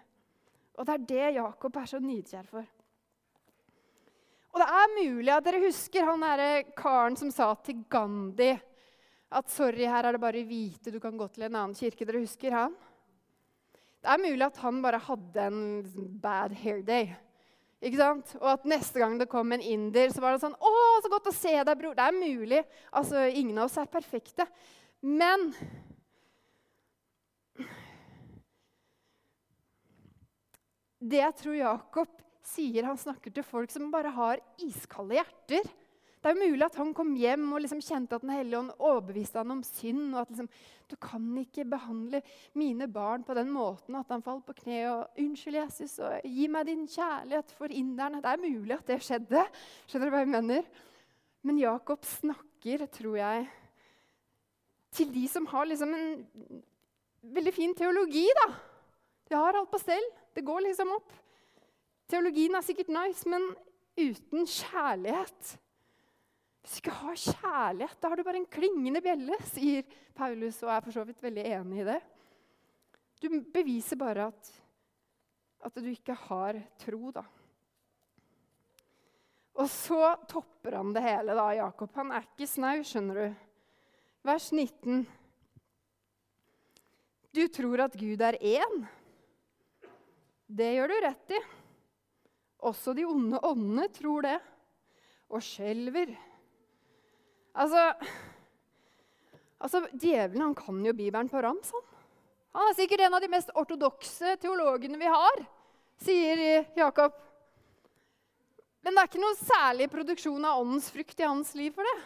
Og 0.78 0.87
det 0.87 0.96
er 0.96 1.06
det 1.12 1.37
Jakob 1.38 1.76
er 1.76 1.90
så 1.90 2.00
nidkjær 2.02 2.50
for. 2.50 2.66
Og 4.50 4.59
det 4.59 4.66
er 4.74 4.94
mulig 4.96 5.30
at 5.30 5.46
dere 5.46 5.62
husker 5.62 6.06
han 6.09 6.24
derre 6.24 6.50
karen 6.74 7.18
som 7.18 7.30
sa 7.30 7.52
til 7.62 7.85
Gandhi 7.90 8.56
at 9.30 9.46
'sorry, 9.46 9.87
her 9.87 10.04
er 10.04 10.12
det 10.12 10.20
bare 10.20 10.42
hvite, 10.42 10.90
du 10.90 10.98
kan 10.98 11.16
gå 11.16 11.28
til 11.30 11.44
en 11.46 11.54
annen 11.54 11.74
kirke'. 11.74 12.04
Dere 12.04 12.18
husker 12.18 12.50
han? 12.50 12.74
Det 14.02 14.11
er 14.11 14.18
mulig 14.18 14.42
at 14.42 14.56
han 14.56 14.83
bare 14.83 14.98
hadde 14.98 15.40
en 15.46 16.18
bad 16.20 16.52
hair 16.52 16.83
day. 16.83 17.14
Og 17.80 18.48
at 18.50 18.66
neste 18.68 19.00
gang 19.00 19.16
det 19.16 19.28
kom 19.32 19.52
en 19.52 19.62
inder, 19.64 20.10
så 20.12 20.20
var 20.20 20.34
det 20.34 20.42
sånn 20.42 20.56
'Å, 20.56 21.00
så 21.02 21.08
godt 21.08 21.30
å 21.30 21.32
se 21.32 21.64
deg, 21.64 21.78
bror.' 21.78 21.94
Det 21.96 22.04
er 22.04 22.12
mulig. 22.12 22.64
Altså, 22.92 23.24
Ingen 23.32 23.58
av 23.58 23.64
oss 23.64 23.78
er 23.78 23.86
perfekte. 23.86 24.46
Men 25.02 25.54
Det 31.00 31.16
jeg 31.16 31.36
tror 31.40 31.54
Jakob 31.56 32.08
sier, 32.44 32.84
han 32.84 32.98
snakker 32.98 33.32
til 33.32 33.42
folk 33.42 33.70
som 33.70 33.90
bare 33.90 34.10
har 34.12 34.40
iskalde 34.60 35.16
hjerter. 35.16 35.64
Det 36.20 36.28
er 36.28 36.37
jo 36.37 36.50
mulig 36.50 36.64
at 36.66 36.76
han 36.76 36.90
kom 36.92 37.14
hjem 37.16 37.46
og 37.54 37.62
liksom 37.64 37.80
kjente 37.80 38.18
at 38.18 38.24
Den 38.26 38.35
hellige 38.35 38.59
ånd 38.59 38.72
overbeviste 38.76 39.40
han 39.40 39.54
om 39.54 39.62
synd. 39.64 40.14
og 40.14 40.20
at 40.20 40.28
liksom, 40.28 40.48
Du 40.90 40.96
kan 40.96 41.38
ikke 41.38 41.64
behandle 41.64 42.20
mine 42.54 42.88
barn 42.92 43.24
på 43.24 43.35
den 43.35 43.48
måten 43.50 43.96
at 43.96 44.11
han 44.11 44.22
falt 44.22 44.44
på 44.44 44.52
kne 44.52 44.80
og 44.90 45.09
'Unnskyld, 45.16 45.54
Jesus, 45.54 45.98
og 45.98 46.20
gi 46.24 46.46
meg 46.46 46.66
din 46.66 46.87
kjærlighet 46.87 47.52
for 47.56 47.66
inderne.' 47.66 48.20
Det 48.20 48.30
er 48.30 48.50
mulig 48.50 48.72
at 48.72 48.87
det 48.87 49.02
skjedde. 49.02 49.46
Skjønner 49.87 50.06
du 50.06 50.11
hva 50.11 50.18
jeg 50.18 50.28
mener? 50.28 50.62
Men 51.42 51.59
Jakob 51.59 52.04
snakker, 52.04 52.87
tror 52.87 53.16
jeg, 53.16 53.48
til 54.92 55.14
de 55.14 55.28
som 55.28 55.46
har 55.46 55.64
liksom 55.64 55.94
en 55.94 56.26
veldig 57.22 57.54
fin 57.54 57.74
teologi. 57.74 58.28
da. 58.44 58.54
De 59.30 59.35
har 59.37 59.56
alt 59.56 59.70
på 59.70 59.78
stell. 59.78 60.04
Det 60.35 60.44
går 60.44 60.61
liksom 60.61 60.90
opp. 60.90 61.12
Teologien 62.09 62.54
er 62.54 62.61
sikkert 62.61 62.88
nice, 62.88 63.28
men 63.28 63.54
uten 63.96 64.46
kjærlighet 64.46 65.59
Hvis 66.61 66.77
du 66.77 66.81
ikke 66.83 66.96
har 67.01 67.20
kjærlighet, 67.25 67.99
da 68.01 68.09
har 68.12 68.20
du 68.20 68.25
bare 68.27 68.40
en 68.42 68.49
klingende 68.53 69.01
bjelle, 69.05 69.37
sier 69.49 69.87
Paulus, 70.16 70.61
og 70.64 70.73
er 70.75 70.85
for 70.85 70.94
så 70.94 71.05
vidt 71.09 71.23
veldig 71.25 71.44
enig 71.57 71.83
i 71.83 71.87
det. 71.88 72.01
Du 73.20 73.29
beviser 73.53 74.01
bare 74.01 74.29
at, 74.31 74.51
at 75.64 75.81
du 75.81 75.88
ikke 75.88 76.16
har 76.29 76.61
tro, 76.81 77.12
da. 77.16 77.25
Og 79.61 79.68
så 79.68 80.14
topper 80.29 80.79
han 80.79 80.92
det 80.96 81.03
hele, 81.05 81.37
da, 81.37 81.49
Jakob. 81.59 81.92
Han 81.99 82.12
er 82.16 82.29
ikke 82.29 82.49
snau, 82.49 82.79
skjønner 82.87 83.18
du. 83.20 83.40
Vers 84.25 84.51
19. 84.53 85.03
Du 87.37 87.42
tror 87.53 87.85
at 87.87 87.96
Gud 87.99 88.20
er 88.25 88.38
én? 88.40 88.81
Det 90.51 90.73
gjør 90.75 90.90
du 90.90 90.96
rett 91.05 91.35
i. 91.37 91.40
Også 92.68 92.92
de 92.96 93.05
onde 93.09 93.40
åndene 93.46 93.87
tror 93.94 94.27
det, 94.27 94.38
og 95.31 95.44
skjelver. 95.44 96.11
Altså, 97.54 97.86
altså 99.58 99.82
Djevelen 99.92 100.44
han 100.44 100.54
kan 100.58 100.84
jo 100.84 100.94
Bibelen 100.94 101.30
på 101.30 101.42
rams. 101.42 101.72
Han. 101.74 101.88
han 102.58 102.70
er 102.70 102.78
sikkert 102.78 103.06
en 103.06 103.16
av 103.18 103.24
de 103.24 103.32
mest 103.32 103.50
ortodokse 103.58 104.36
teologene 104.42 105.00
vi 105.00 105.10
har, 105.10 105.42
sier 106.04 106.44
Jakob. 106.78 107.16
Men 108.80 108.96
det 108.96 109.02
er 109.02 109.10
ikke 109.10 109.22
noe 109.22 109.36
særlig 109.36 109.90
produksjon 109.92 110.46
av 110.48 110.62
åndens 110.62 110.88
frukt 110.92 111.18
i 111.20 111.26
hans 111.26 111.52
liv 111.58 111.74
for 111.76 111.84
det. 111.84 111.96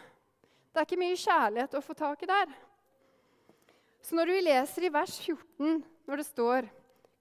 Det 0.74 0.80
er 0.80 0.88
ikke 0.88 1.02
mye 1.04 1.18
kjærlighet 1.20 1.76
å 1.78 1.84
få 1.84 1.94
tak 1.94 2.24
i 2.24 2.30
der. 2.30 2.54
Så 4.02 4.16
når 4.18 4.32
vi 4.32 4.40
leser 4.42 4.84
i 4.84 4.92
vers 4.92 5.14
14, 5.22 5.84
når 6.08 6.20
det 6.20 6.26
står 6.26 6.66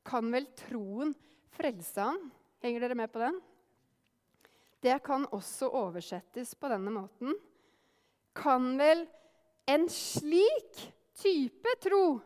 kan 0.04 0.32
vel 0.34 0.48
troen 0.58 1.14
frelse 1.54 2.02
han? 2.02 2.18
Henger 2.64 2.84
dere 2.84 2.98
med 2.98 3.12
på 3.14 3.22
den? 3.22 3.38
Det 4.84 4.98
kan 5.06 5.28
også 5.32 5.70
oversettes 5.80 6.52
på 6.60 6.72
denne 6.72 6.92
måten. 6.92 7.38
Kan 8.34 8.74
vel 8.80 9.06
en 9.70 9.88
slik 9.90 10.80
type 11.18 11.76
tro 11.84 12.20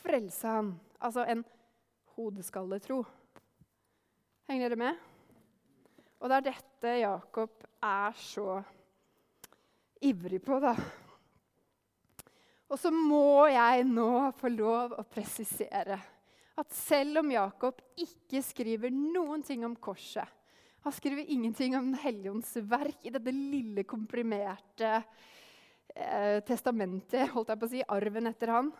frelse 0.00 0.48
han? 0.48 0.72
Altså 0.98 1.26
en 1.26 1.44
hodeskalletro. 2.16 3.02
Henger 4.48 4.70
dere 4.72 4.80
med? 4.80 5.02
Og 6.18 6.30
det 6.30 6.38
er 6.38 6.46
dette 6.48 6.94
Jakob 7.02 7.66
er 7.84 8.14
så 8.18 8.58
ivrig 10.02 10.40
på, 10.42 10.58
da. 10.62 10.72
Og 12.68 12.78
så 12.78 12.90
må 12.92 13.46
jeg 13.50 13.84
nå 13.88 14.10
få 14.38 14.50
lov 14.52 14.96
å 14.98 15.06
presisere 15.08 15.98
at 16.58 16.74
selv 16.74 17.22
om 17.22 17.30
Jakob 17.30 17.78
ikke 18.02 18.42
skriver 18.42 18.92
noen 18.92 19.44
ting 19.46 19.62
om 19.66 19.76
korset 19.78 20.37
Han 20.88 20.94
skriver 20.96 21.28
ingenting 21.28 21.74
om 21.76 21.90
Den 21.90 22.00
hellige 22.00 22.30
ånds 22.32 22.54
verk 22.64 23.02
i 23.04 23.10
dette 23.12 23.32
lille, 23.34 23.82
komprimerte 23.84 24.92
eh, 25.92 26.38
testamentet, 26.48 27.26
holdt 27.34 27.50
jeg 27.52 27.60
på 27.60 27.66
å 27.66 27.72
si, 27.74 27.82
arven 27.92 28.30
etter 28.30 28.52
han, 28.54 28.70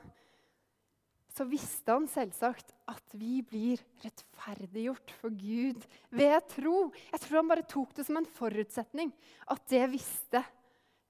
så 1.36 1.44
visste 1.44 1.92
han 1.92 2.06
selvsagt 2.08 2.72
at 2.88 3.12
vi 3.12 3.42
blir 3.44 3.82
rettferdiggjort 4.00 5.12
for 5.18 5.36
Gud 5.36 5.84
ved 6.08 6.46
tro. 6.54 6.86
Jeg 7.10 7.20
tror 7.26 7.38
han 7.42 7.50
bare 7.50 7.66
tok 7.68 7.92
det 7.98 8.06
som 8.08 8.16
en 8.22 8.28
forutsetning 8.38 9.12
at 9.52 9.66
det 9.68 9.82
visste 9.92 10.40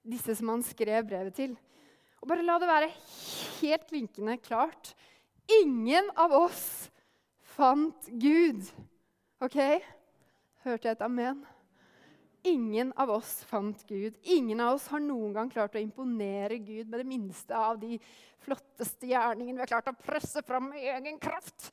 disse 0.03 0.35
som 0.35 0.51
han 0.51 0.65
skrev 0.67 1.07
brevet 1.07 1.37
til. 1.39 1.53
Og 2.19 2.27
bare 2.33 2.43
la 2.43 2.57
det 2.59 2.67
være 2.67 2.91
helt 3.61 3.87
klinkende 3.87 4.35
klart 4.43 4.91
Ingen 5.61 6.11
av 6.19 6.35
oss 6.43 6.67
fant 7.55 8.11
Gud. 8.19 8.67
OK? 9.39 9.57
Hørte 10.65 10.89
jeg 10.89 10.97
et 10.97 11.05
amen? 11.05 11.39
Ingen 12.47 12.91
av 12.99 13.11
oss 13.11 13.43
fant 13.47 13.81
Gud. 13.87 14.15
Ingen 14.23 14.59
av 14.63 14.77
oss 14.77 14.87
har 14.91 15.01
noen 15.03 15.33
gang 15.35 15.51
klart 15.51 15.75
å 15.75 15.81
imponere 15.81 16.57
Gud 16.63 16.87
med 16.87 17.01
det 17.01 17.07
minste 17.07 17.55
av 17.55 17.79
de 17.79 17.97
flotteste 18.43 19.09
gjerningene 19.11 19.59
vi 19.59 19.63
har 19.65 19.71
klart 19.71 19.91
å 19.91 19.97
presse 19.99 20.43
fram 20.47 20.69
med 20.71 20.83
egen 20.83 21.19
kraft. 21.19 21.69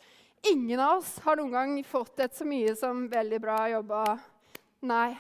Ingen 0.50 0.82
av 0.82 0.98
oss 1.00 1.16
har 1.24 1.38
noen 1.38 1.54
gang 1.54 1.78
fått 1.86 2.20
et 2.22 2.34
så 2.34 2.46
mye 2.46 2.74
som 2.78 3.06
'veldig 3.08 3.40
bra 3.40 3.58
jobba'. 3.70 4.18
Nei. 4.82 5.16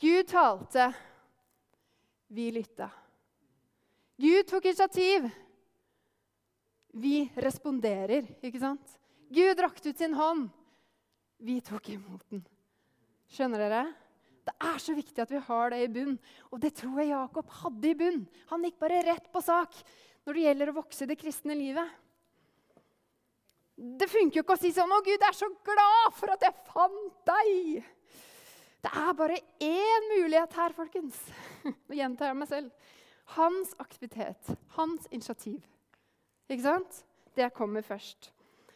Gud 0.00 0.28
talte. 0.28 0.92
Vi 2.28 2.50
lytta. 2.50 2.90
Gud 4.16 4.46
tok 4.46 4.64
initiativ. 4.64 5.30
Vi 6.92 7.30
responderer, 7.36 8.26
ikke 8.42 8.60
sant? 8.60 8.98
Gud 9.30 9.58
rakte 9.60 9.88
ut 9.88 9.98
sin 9.98 10.14
hånd. 10.14 10.50
Vi 11.38 11.60
tok 11.64 11.88
imot 11.94 12.24
den. 12.30 12.44
Skjønner 13.30 13.64
dere? 13.64 13.84
Det 14.44 14.54
er 14.60 14.80
så 14.82 14.94
viktig 14.96 15.22
at 15.24 15.32
vi 15.32 15.40
har 15.40 15.72
det 15.72 15.80
i 15.82 15.90
bunn. 15.92 16.16
Og 16.52 16.60
det 16.60 16.74
tror 16.76 17.00
jeg 17.00 17.14
Jakob 17.14 17.52
hadde 17.62 17.90
i 17.90 17.98
bunn. 17.98 18.24
Han 18.52 18.64
gikk 18.66 18.78
bare 18.82 19.02
rett 19.06 19.30
på 19.32 19.42
sak 19.44 19.76
når 20.24 20.36
det 20.36 20.44
gjelder 20.46 20.72
å 20.72 20.78
vokse 20.78 21.04
i 21.04 21.10
det 21.10 21.18
kristne 21.20 21.56
livet. 21.56 22.00
Det 23.74 24.06
funker 24.06 24.38
jo 24.38 24.44
ikke 24.44 24.54
å 24.54 24.60
si 24.60 24.70
sånn 24.70 24.92
'Å, 24.92 25.02
Gud, 25.02 25.18
jeg 25.18 25.28
er 25.28 25.34
så 25.34 25.48
glad 25.66 26.14
for 26.14 26.30
at 26.30 26.44
jeg 26.46 26.54
fant 26.68 27.16
deg'. 27.26 27.84
Det 28.84 28.92
er 28.92 29.12
bare 29.16 29.40
én 29.64 30.08
mulighet 30.12 30.52
her, 30.52 30.72
folkens. 30.76 31.16
Nå 31.88 31.96
gjentar 31.96 32.30
jeg 32.30 32.36
meg 32.36 32.48
selv. 32.48 32.70
Hans 33.34 33.74
aktivitet, 33.80 34.52
hans 34.76 35.08
initiativ. 35.10 35.64
Ikke 36.48 36.62
sant? 36.62 37.04
Det 37.34 37.48
kommer 37.56 37.82
først. 37.82 38.30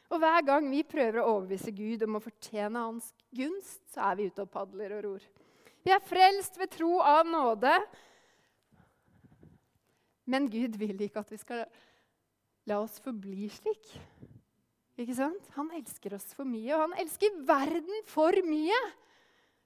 Og 0.09 0.23
hver 0.23 0.45
gang 0.47 0.69
vi 0.73 0.85
prøver 0.89 1.21
å 1.21 1.35
overbevise 1.35 1.73
Gud 1.77 2.05
om 2.07 2.17
å 2.17 2.23
fortjene 2.25 2.85
hans 2.87 3.11
gunst, 3.35 3.83
så 3.93 4.07
er 4.09 4.19
vi 4.19 4.29
ute 4.31 4.45
og 4.45 4.53
padler 4.53 4.95
og 4.97 5.05
ror. 5.05 5.27
Vi 5.85 5.93
er 5.93 6.05
frelst 6.05 6.57
ved 6.61 6.73
tro 6.73 6.97
av 7.05 7.29
nåde. 7.29 7.75
Men 10.29 10.49
Gud 10.53 10.77
vil 10.81 10.97
ikke 11.05 11.23
at 11.23 11.33
vi 11.33 11.41
skal 11.41 11.67
la 12.69 12.81
oss 12.83 12.99
forbli 13.05 13.49
slik. 13.53 13.93
Ikke 14.99 15.15
sant? 15.17 15.45
Han 15.55 15.71
elsker 15.77 16.17
oss 16.17 16.27
for 16.35 16.49
mye, 16.49 16.73
og 16.75 16.89
han 16.89 16.97
elsker 17.05 17.37
verden 17.49 18.03
for 18.09 18.35
mye. 18.49 18.81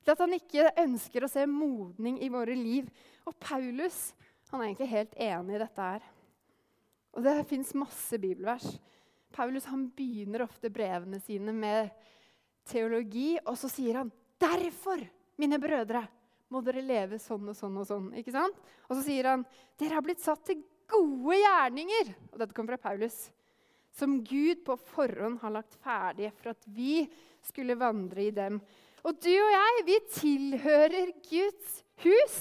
Til 0.02 0.14
at 0.14 0.22
han 0.24 0.34
ikke 0.36 0.72
ønsker 0.82 1.24
å 1.24 1.30
se 1.30 1.46
modning 1.48 2.18
i 2.22 2.30
våre 2.30 2.54
liv. 2.58 2.90
Og 3.26 3.38
Paulus 3.40 4.10
han 4.52 4.60
er 4.60 4.68
egentlig 4.68 4.90
helt 4.90 5.14
enig 5.16 5.54
i 5.56 5.60
dette 5.62 5.84
her. 5.86 6.08
Og 7.16 7.24
det 7.24 7.38
fins 7.48 7.70
masse 7.76 8.18
bibelvers. 8.20 8.66
Paulus 9.32 9.66
begynner 9.96 10.44
ofte 10.46 10.70
brevene 10.72 11.20
sine 11.22 11.54
med 11.56 11.90
teologi, 12.68 13.36
og 13.46 13.56
så 13.58 13.70
sier 13.72 14.02
han 14.02 14.12
derfor, 14.40 15.02
mine 15.40 15.58
brødre, 15.60 16.04
må 16.52 16.60
dere 16.60 16.84
leve 16.84 17.18
sånn 17.20 17.48
og 17.48 17.56
sånn 17.56 17.78
og 17.80 17.86
sånn. 17.88 18.10
ikke 18.20 18.34
sant? 18.34 18.58
Og 18.88 18.98
så 18.98 19.04
sier 19.06 19.30
han 19.30 19.46
dere 19.80 19.96
har 19.96 20.04
blitt 20.04 20.20
satt 20.20 20.44
til 20.46 20.60
gode 20.92 21.38
gjerninger. 21.40 22.12
Og 22.30 22.42
dette 22.42 22.56
kommer 22.56 22.76
fra 22.76 22.90
Paulus 22.90 23.24
som 23.96 24.18
Gud 24.24 24.62
på 24.64 24.76
forhånd 24.92 25.40
har 25.42 25.52
lagt 25.52 25.76
ferdige 25.84 26.32
for 26.36 26.52
at 26.54 26.68
vi 26.72 27.02
skulle 27.44 27.76
vandre 27.80 28.26
i 28.28 28.34
dem. 28.34 28.60
Og 29.02 29.18
du 29.20 29.32
og 29.32 29.52
jeg, 29.52 29.84
vi 29.88 29.98
tilhører 30.14 31.12
Guds 31.26 31.80
hus. 32.04 32.36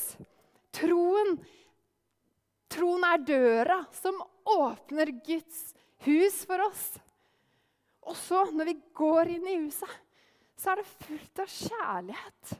Troen, 0.75 1.35
troen 2.71 3.07
er 3.09 3.25
døra 3.27 3.81
som 3.95 4.19
åpner 4.47 5.11
Guds 5.25 5.71
hus 6.05 6.41
for 6.49 6.63
oss. 6.67 6.85
Og 8.01 8.17
så, 8.17 8.43
når 8.55 8.71
vi 8.71 8.79
går 8.97 9.35
inn 9.35 9.47
i 9.47 9.59
huset, 9.61 9.91
så 10.57 10.73
er 10.73 10.81
det 10.81 10.89
fullt 11.05 11.41
av 11.41 11.53
kjærlighet. 11.53 12.53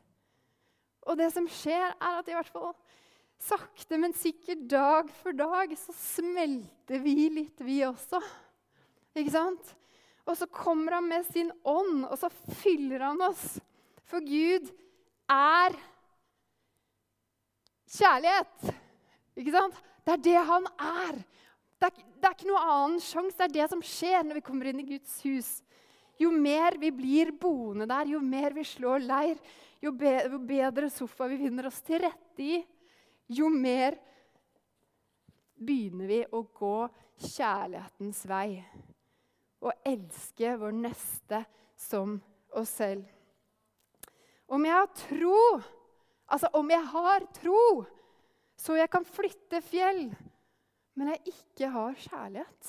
Og 1.10 1.18
det 1.18 1.32
som 1.34 1.48
skjer, 1.50 1.94
er 1.98 2.20
at 2.20 2.30
i 2.30 2.36
hvert 2.38 2.52
fall 2.54 2.74
sakte, 3.42 3.98
men 3.98 4.14
sikkert 4.14 4.68
dag 4.70 5.10
for 5.22 5.34
dag 5.38 5.74
så 5.80 5.94
smelter 5.98 7.02
vi 7.02 7.30
litt, 7.34 7.62
vi 7.66 7.82
også. 7.88 8.22
Ikke 9.18 9.34
sant? 9.34 9.74
Og 10.30 10.38
så 10.38 10.48
kommer 10.54 11.00
han 11.00 11.10
med 11.10 11.26
sin 11.28 11.50
ånd, 11.68 12.06
og 12.06 12.18
så 12.22 12.30
fyller 12.62 13.08
han 13.08 13.22
oss. 13.26 13.58
For 14.06 14.22
Gud 14.24 14.70
er 15.32 15.76
kjærlighet. 17.92 18.72
Ikke 19.40 19.56
sant? 19.56 19.82
Det 20.06 20.16
er 20.16 20.24
det 20.26 20.46
han 20.48 20.70
er. 20.78 21.20
Det 21.82 21.90
er, 21.90 22.02
det 22.22 22.28
er 22.30 22.36
ikke 22.36 22.50
noe 22.52 22.62
annen 22.62 23.02
sjanse. 23.02 23.38
Det 23.40 23.48
er 23.48 23.56
det 23.56 23.70
som 23.72 23.82
skjer 23.82 24.22
når 24.28 24.38
vi 24.38 24.46
kommer 24.46 24.70
inn 24.70 24.84
i 24.84 24.90
Guds 24.92 25.16
hus. 25.26 25.50
Jo 26.22 26.30
mer 26.30 26.78
vi 26.78 26.92
blir 26.94 27.32
boende 27.34 27.88
der, 27.90 28.12
jo 28.14 28.20
mer 28.22 28.54
vi 28.54 28.66
slår 28.68 29.02
leir, 29.02 29.40
jo, 29.82 29.90
be, 29.98 30.12
jo 30.30 30.38
bedre 30.46 30.92
sofa 30.94 31.26
vi 31.32 31.40
finner 31.42 31.66
oss 31.72 31.80
til 31.82 32.04
rette 32.04 32.46
i, 32.46 32.60
jo 33.34 33.50
mer 33.50 33.98
begynner 35.58 36.10
vi 36.12 36.20
å 36.30 36.44
gå 36.46 36.76
kjærlighetens 37.22 38.22
vei 38.30 38.62
og 39.62 39.74
elske 39.86 40.54
vår 40.62 40.78
neste 40.78 41.42
som 41.78 42.20
oss 42.58 42.78
selv. 42.82 43.06
Om 44.52 44.66
jeg 44.68 44.78
har 44.78 44.90
tro, 45.08 45.42
altså 46.30 46.50
om 46.60 46.70
jeg 46.74 46.90
har 46.94 47.28
tro, 47.38 47.62
så 48.58 48.78
jeg 48.78 48.90
kan 48.94 49.06
flytte 49.08 49.62
fjell, 49.66 50.10
men 51.02 51.16
jeg 51.16 51.32
ikke 51.32 51.68
har 51.74 51.96
kjærlighet, 51.98 52.68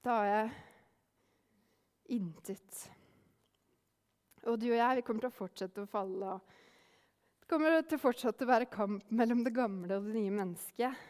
da 0.00 0.12
har 0.16 0.28
jeg 0.30 0.52
intet. 2.16 2.78
Og 4.48 4.56
du 4.56 4.70
og 4.70 4.78
jeg 4.78 4.96
vi 4.96 5.02
kommer 5.04 5.26
til 5.26 5.28
å 5.28 5.36
fortsette 5.36 5.82
å 5.82 5.90
falle. 5.90 6.38
Det 7.42 7.50
kommer 7.50 7.76
til 7.82 7.98
å 7.98 8.02
fortsette 8.06 8.46
å 8.46 8.48
være 8.48 8.70
kamp 8.72 9.10
mellom 9.12 9.42
det 9.44 9.52
gamle 9.52 9.98
og 9.98 10.08
det 10.08 10.14
nye 10.16 10.32
mennesket. 10.32 11.02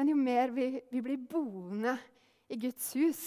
Men 0.00 0.12
jo 0.14 0.16
mer 0.16 0.54
vi, 0.56 0.64
vi 0.88 1.02
blir 1.04 1.20
boende 1.28 1.92
i 2.48 2.56
Guds 2.60 2.86
hus, 2.96 3.20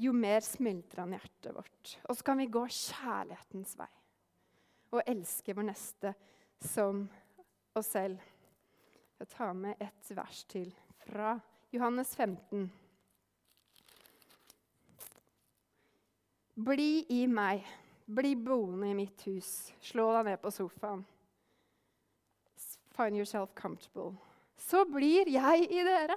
jo 0.00 0.14
mer 0.16 0.40
smelter 0.44 1.02
han 1.02 1.12
hjertet 1.18 1.52
vårt. 1.52 1.92
Og 2.08 2.16
så 2.16 2.24
kan 2.30 2.40
vi 2.40 2.48
gå 2.48 2.64
kjærlighetens 2.64 3.76
vei 3.76 3.92
og 4.96 5.04
elske 5.04 5.52
vår 5.52 5.68
neste 5.68 6.14
som 6.64 7.04
oss 7.76 7.92
selv. 7.92 8.24
Jeg 9.16 9.28
tar 9.32 9.54
med 9.56 9.80
et 9.80 10.10
vers 10.12 10.42
til 10.44 10.68
fra 11.06 11.38
Johannes 11.72 12.10
15. 12.16 12.66
Bli 16.66 16.90
i 17.16 17.22
meg, 17.28 17.64
bli 18.04 18.34
boende 18.36 18.90
i 18.90 18.96
mitt 18.98 19.24
hus. 19.28 19.70
Slå 19.80 20.10
deg 20.18 20.28
ned 20.28 20.42
på 20.42 20.52
sofaen. 20.52 21.04
Find 22.96 23.16
yourself 23.16 23.54
comfortable. 23.56 24.12
Så 24.56 24.84
blir 24.88 25.28
jeg 25.32 25.64
i 25.64 25.80
dere. 25.84 26.16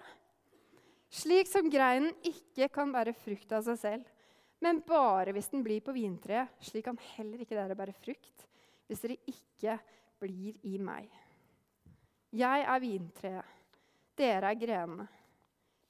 Slik 1.10 1.48
som 1.48 1.72
greinen 1.72 2.12
ikke 2.28 2.68
kan 2.72 2.92
bære 2.92 3.16
frukt 3.16 3.56
av 3.56 3.64
seg 3.68 3.80
selv, 3.80 4.12
men 4.60 4.84
bare 4.84 5.32
hvis 5.36 5.50
den 5.54 5.64
blir 5.64 5.80
på 5.84 5.96
vintreet, 5.96 6.52
slik 6.68 6.86
kan 6.90 7.00
heller 7.16 7.42
ikke 7.42 7.56
dere 7.56 7.80
bære 7.80 7.96
frukt 7.96 8.46
hvis 8.90 9.04
dere 9.06 9.18
ikke 9.30 9.80
blir 10.20 10.56
i 10.68 10.76
meg. 10.82 11.08
Jeg 12.36 12.66
er 12.66 12.82
vintreet, 12.84 13.56
dere 14.18 14.52
er 14.52 14.60
grenene. 14.60 15.08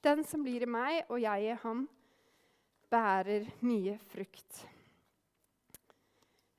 Den 0.03 0.23
som 0.23 0.43
blir 0.45 0.63
i 0.63 0.69
meg, 0.69 1.01
og 1.11 1.19
jeg 1.19 1.49
i 1.49 1.57
ham, 1.63 1.83
bærer 2.89 3.49
mye 3.65 3.97
frukt. 4.09 4.61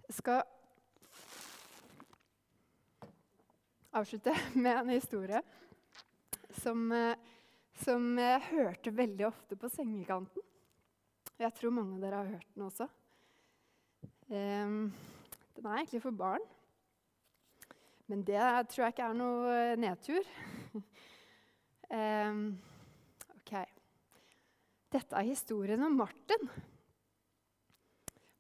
Jeg 0.05 0.19
skal 0.19 0.43
avslutte 3.97 4.37
med 4.63 4.75
en 4.77 4.93
historie 4.93 5.41
som 6.61 6.91
eh, 6.93 7.17
som 7.85 8.19
jeg 8.19 8.47
hørte 8.51 8.93
veldig 8.93 9.27
ofte 9.31 9.57
på 9.57 9.71
sengekanten. 9.73 10.45
Jeg 11.41 11.55
tror 11.57 11.73
mange 11.73 11.97
av 11.97 12.03
dere 12.03 12.19
har 12.19 12.33
hørt 12.35 12.49
den 12.55 12.67
også. 12.67 12.87
Um, 14.31 14.91
den 15.57 15.67
er 15.67 15.79
egentlig 15.79 16.03
for 16.05 16.17
barn. 16.17 16.45
Men 18.11 18.25
det 18.27 18.43
tror 18.73 18.83
jeg 18.83 18.95
ikke 18.97 19.07
er 19.07 19.15
noe 19.15 19.59
nedtur. 19.79 20.31
um, 21.95 22.41
ok. 23.37 23.53
Dette 24.91 25.15
er 25.15 25.29
historien 25.29 25.85
om 25.87 25.95
Martin. 26.01 26.49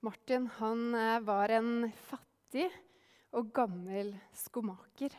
Martin 0.02 0.48
han 0.56 0.82
eh, 0.98 1.20
var 1.22 1.54
en 1.54 1.84
fattig 2.08 2.66
og 3.38 3.52
gammel 3.54 4.10
skomaker. 4.34 5.14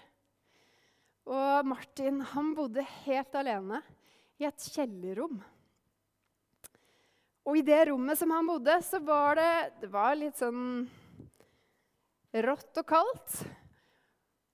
Og 1.31 1.71
Martin 1.71 2.19
han 2.33 2.51
bodde 2.57 2.83
helt 3.05 3.39
alene 3.39 3.79
i 4.41 4.49
et 4.49 4.67
kjellerrom. 4.73 5.39
Og 7.47 7.55
i 7.55 7.63
det 7.71 7.85
rommet 7.93 8.19
som 8.19 8.35
han 8.35 8.51
bodde, 8.51 8.75
så 8.83 8.99
var 8.99 9.39
det, 9.39 9.49
det 9.85 9.93
var 9.95 10.19
litt 10.19 10.43
sånn 10.43 10.83
rått 12.43 12.83
og 12.83 12.91
kaldt. 12.91 13.39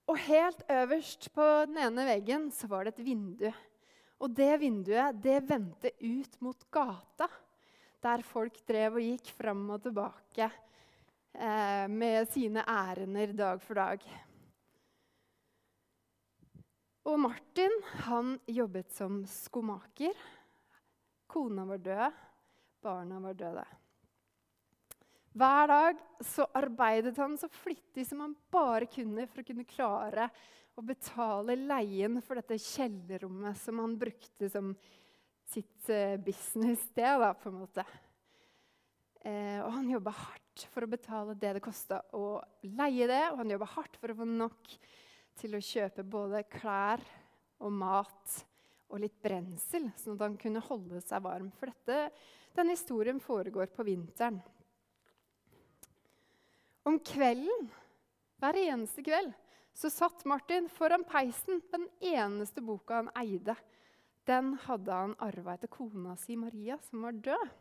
Og 0.08 0.20
helt 0.24 0.62
øverst 0.72 1.28
på 1.36 1.46
den 1.68 1.82
ene 1.84 2.06
veggen 2.08 2.48
så 2.56 2.70
var 2.72 2.88
det 2.88 2.96
et 2.96 3.06
vindu. 3.06 3.50
Og 4.24 4.32
det 4.34 4.54
vinduet 4.62 5.18
det 5.22 5.42
vendte 5.50 5.92
ut 6.00 6.38
mot 6.42 6.64
gata, 6.72 7.28
der 8.02 8.24
folk 8.26 8.62
drev 8.70 8.98
og 8.98 9.04
gikk 9.04 9.34
fram 9.36 9.66
og 9.76 9.84
tilbake 9.84 10.48
eh, 10.48 11.86
med 11.92 12.30
sine 12.32 12.64
ærender 12.64 13.36
dag 13.36 13.62
for 13.62 13.82
dag. 13.82 14.08
Og 17.08 17.20
Martin 17.20 17.76
han 18.08 18.34
jobbet 18.52 18.92
som 18.96 19.22
skomaker. 19.28 20.16
Kona 21.28 21.68
var 21.68 21.84
død, 21.84 22.24
barna 22.84 23.20
var 23.24 23.36
døde. 23.38 23.68
Hver 25.38 25.70
dag 25.70 26.00
så 26.26 26.48
arbeidet 26.58 27.18
han 27.20 27.36
så 27.38 27.50
flittig 27.52 28.08
som 28.08 28.24
han 28.24 28.34
bare 28.54 28.88
kunne 28.90 29.28
for 29.30 29.44
å 29.44 29.46
kunne 29.46 29.68
klare 29.70 30.30
å 30.78 30.84
betale 30.86 31.58
leien 31.60 32.18
for 32.26 32.40
dette 32.40 32.58
kjellerrommet 32.62 33.60
som 33.60 33.82
han 33.84 33.94
brukte 34.00 34.50
som 34.50 34.72
sitt 35.48 35.90
uh, 35.92 36.18
businesssted. 36.22 37.26
på 37.44 37.52
en 37.52 37.60
måte. 37.60 37.86
Eh, 39.28 39.60
og 39.62 39.72
han 39.76 39.90
jobba 39.92 40.14
hardt 40.16 40.66
for 40.72 40.86
å 40.86 40.90
betale 40.90 41.36
det 41.36 41.58
det 41.58 41.64
kosta 41.66 42.00
å 42.16 42.40
leie 42.64 43.08
det, 43.10 43.24
og 43.32 43.42
han 43.42 43.54
jobba 43.54 43.70
hardt 43.76 43.98
for 44.00 44.14
å 44.14 44.18
få 44.22 44.28
nok 44.30 44.76
til 45.38 45.58
å 45.58 45.64
kjøpe 45.64 46.06
både 46.08 46.46
klær 46.50 47.04
og 47.62 47.74
mat 47.74 48.38
og 48.88 49.02
litt 49.04 49.18
brensel, 49.22 49.90
sånn 50.00 50.16
at 50.16 50.24
han 50.30 50.38
kunne 50.40 50.64
holde 50.70 51.02
seg 51.04 51.26
varm. 51.26 51.50
For 51.60 51.70
dette, 51.70 52.14
denne 52.56 52.78
historien 52.78 53.20
foregår 53.22 53.70
på 53.74 53.86
vinteren. 53.86 54.40
Om 56.88 57.00
kvelden, 57.04 57.68
hver 58.40 58.58
eneste 58.62 59.04
kveld, 59.04 59.34
så 59.76 59.90
satt 59.92 60.24
Martin 60.26 60.70
foran 60.72 61.04
peisen. 61.06 61.60
Den 61.72 61.88
eneste 62.00 62.64
boka 62.64 63.02
han 63.02 63.10
eide. 63.20 63.58
Den 64.28 64.54
hadde 64.64 64.96
han 64.96 65.16
arva 65.24 65.58
etter 65.58 65.72
kona 65.72 66.16
si 66.20 66.38
Maria, 66.40 66.80
som 66.88 67.04
var 67.06 67.18
død. 67.28 67.52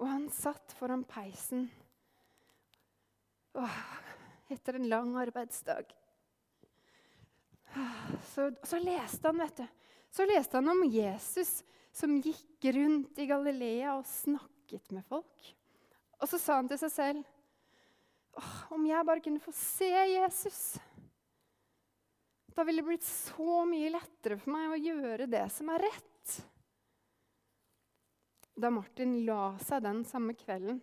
Og 0.00 0.08
han 0.08 0.28
satt 0.32 0.74
foran 0.78 1.04
peisen 1.06 1.66
Åh, 3.52 3.80
etter 4.48 4.78
en 4.78 4.86
lang 4.88 5.10
arbeidsdag 5.20 5.90
Så, 8.30 8.46
så 8.64 8.78
leste 8.80 9.28
han, 9.28 9.42
vet 9.42 9.60
du. 9.60 9.66
Så 10.12 10.24
leste 10.28 10.56
han 10.56 10.72
om 10.72 10.80
Jesus 10.88 11.60
som 11.92 12.16
gikk 12.24 12.64
rundt 12.72 13.20
i 13.20 13.28
Galilea 13.28 13.98
og 13.98 14.08
snakket 14.08 14.90
med 14.96 15.04
folk. 15.08 15.52
Og 16.20 16.28
så 16.30 16.40
sa 16.40 16.56
han 16.60 16.70
til 16.72 16.80
seg 16.80 16.94
selv 16.94 17.31
Om 18.72 18.86
jeg 18.88 19.06
bare 19.06 19.22
kunne 19.24 19.42
få 19.42 19.52
se 19.52 19.90
Jesus 19.90 20.60
Da 22.56 22.64
ville 22.64 22.80
det 22.80 22.88
blitt 22.88 23.04
så 23.06 23.62
mye 23.68 23.90
lettere 23.92 24.38
for 24.40 24.54
meg 24.54 24.72
å 24.72 24.80
gjøre 24.80 25.28
det 25.30 25.44
som 25.52 25.70
er 25.72 25.84
rett. 25.86 26.34
Da 28.56 28.68
Martin 28.72 29.18
la 29.26 29.54
seg 29.64 29.84
den 29.84 30.02
samme 30.08 30.36
kvelden, 30.36 30.82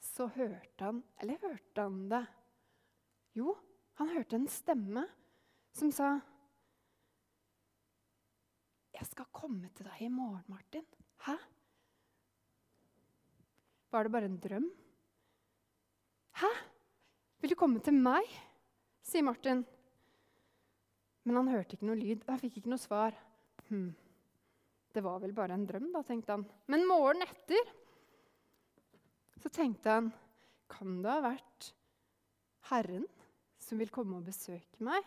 så 0.00 0.30
hørte 0.32 0.86
han 0.86 1.02
Eller 1.20 1.40
hørte 1.44 1.84
han 1.84 2.02
det? 2.12 2.24
Jo, 3.36 3.54
han 4.00 4.12
hørte 4.16 4.40
en 4.40 4.48
stemme 4.50 5.04
som 5.76 5.92
sa 5.94 6.14
jeg 9.00 9.08
skal 9.08 9.30
komme 9.32 9.70
til 9.72 9.86
deg 9.88 10.02
i 10.04 10.10
morgen, 10.12 10.42
Martin. 10.52 10.84
Hæ? 11.24 11.32
Var 13.90 14.04
det 14.04 14.12
bare 14.12 14.28
en 14.28 14.36
drøm? 14.42 14.66
Hæ? 16.36 16.50
Vil 17.40 17.54
du 17.54 17.58
komme 17.58 17.80
til 17.84 17.96
meg? 17.96 18.26
sier 19.04 19.24
Martin. 19.24 19.64
Men 21.24 21.40
han 21.40 21.50
hørte 21.52 21.76
ikke 21.76 21.88
noe 21.88 21.98
lyd. 21.98 22.24
Han 22.28 22.40
fikk 22.40 22.60
ikke 22.60 22.72
noe 22.72 22.80
svar. 22.80 23.16
Hm. 23.70 23.90
Det 24.90 25.02
var 25.04 25.20
vel 25.22 25.32
bare 25.36 25.54
en 25.54 25.66
drøm, 25.68 25.88
da, 25.94 26.02
tenkte 26.06 26.34
han. 26.34 26.44
Men 26.70 26.88
morgenen 26.88 27.28
etter 27.28 27.70
så 29.40 29.48
tenkte 29.48 29.94
han 29.94 30.10
Kan 30.70 31.00
det 31.00 31.10
ha 31.10 31.22
vært 31.24 31.70
Herren 32.68 33.06
som 33.60 33.80
vil 33.80 33.92
komme 33.94 34.18
og 34.18 34.26
besøke 34.28 34.84
meg? 34.84 35.06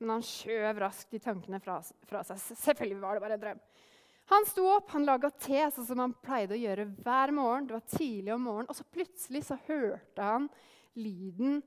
Men 0.00 0.14
han 0.14 0.24
skjøv 0.24 0.78
raskt 0.80 1.10
de 1.12 1.20
tankene 1.20 1.60
fra, 1.60 1.80
fra, 2.08 2.22
seg. 2.24 2.38
Selvfølgelig 2.62 3.02
var 3.02 3.16
det 3.16 3.24
bare 3.24 3.36
en 3.36 3.42
drøm. 3.42 3.64
Han 4.30 4.46
sto 4.46 4.64
opp, 4.70 4.92
han 4.94 5.04
laga 5.04 5.28
te 5.34 5.64
sånn 5.74 5.88
som 5.88 6.00
han 6.00 6.14
pleide 6.22 6.54
å 6.54 6.60
gjøre 6.60 6.86
hver 7.02 7.32
morgen. 7.36 7.66
Det 7.68 7.76
var 7.76 7.88
tidlig 7.90 8.32
om 8.36 8.46
morgenen, 8.46 8.70
Og 8.70 8.78
så 8.78 8.86
plutselig 8.86 9.42
så 9.48 9.58
hørte 9.66 10.24
han 10.24 10.46
lyden 10.98 11.60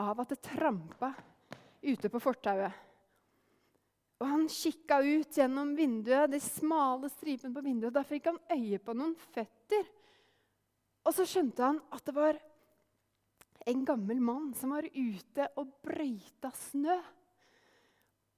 av 0.00 0.22
at 0.22 0.32
det 0.34 0.42
trampa 0.42 1.12
ute 1.84 2.10
på 2.10 2.22
fortauet. 2.22 2.72
Og 4.22 4.30
han 4.30 4.46
kikka 4.48 5.00
ut 5.02 5.36
gjennom 5.36 5.74
vinduet, 5.76 6.30
de 6.32 6.40
smale 6.40 7.10
stripene 7.12 7.54
på 7.54 7.64
vinduet. 7.64 7.92
Da 7.94 8.04
fikk 8.06 8.30
han 8.30 8.40
øye 8.54 8.78
på 8.80 8.94
noen 8.96 9.14
føtter. 9.34 9.84
Og 11.04 11.12
så 11.12 11.26
skjønte 11.28 11.66
han 11.66 11.80
at 11.92 12.06
det 12.06 12.14
var 12.16 12.38
en 13.68 13.84
gammel 13.84 14.20
mann 14.20 14.52
som 14.56 14.72
var 14.74 14.86
ute 14.86 15.48
og 15.60 15.74
brøyta 15.84 16.50
snø. 16.56 16.96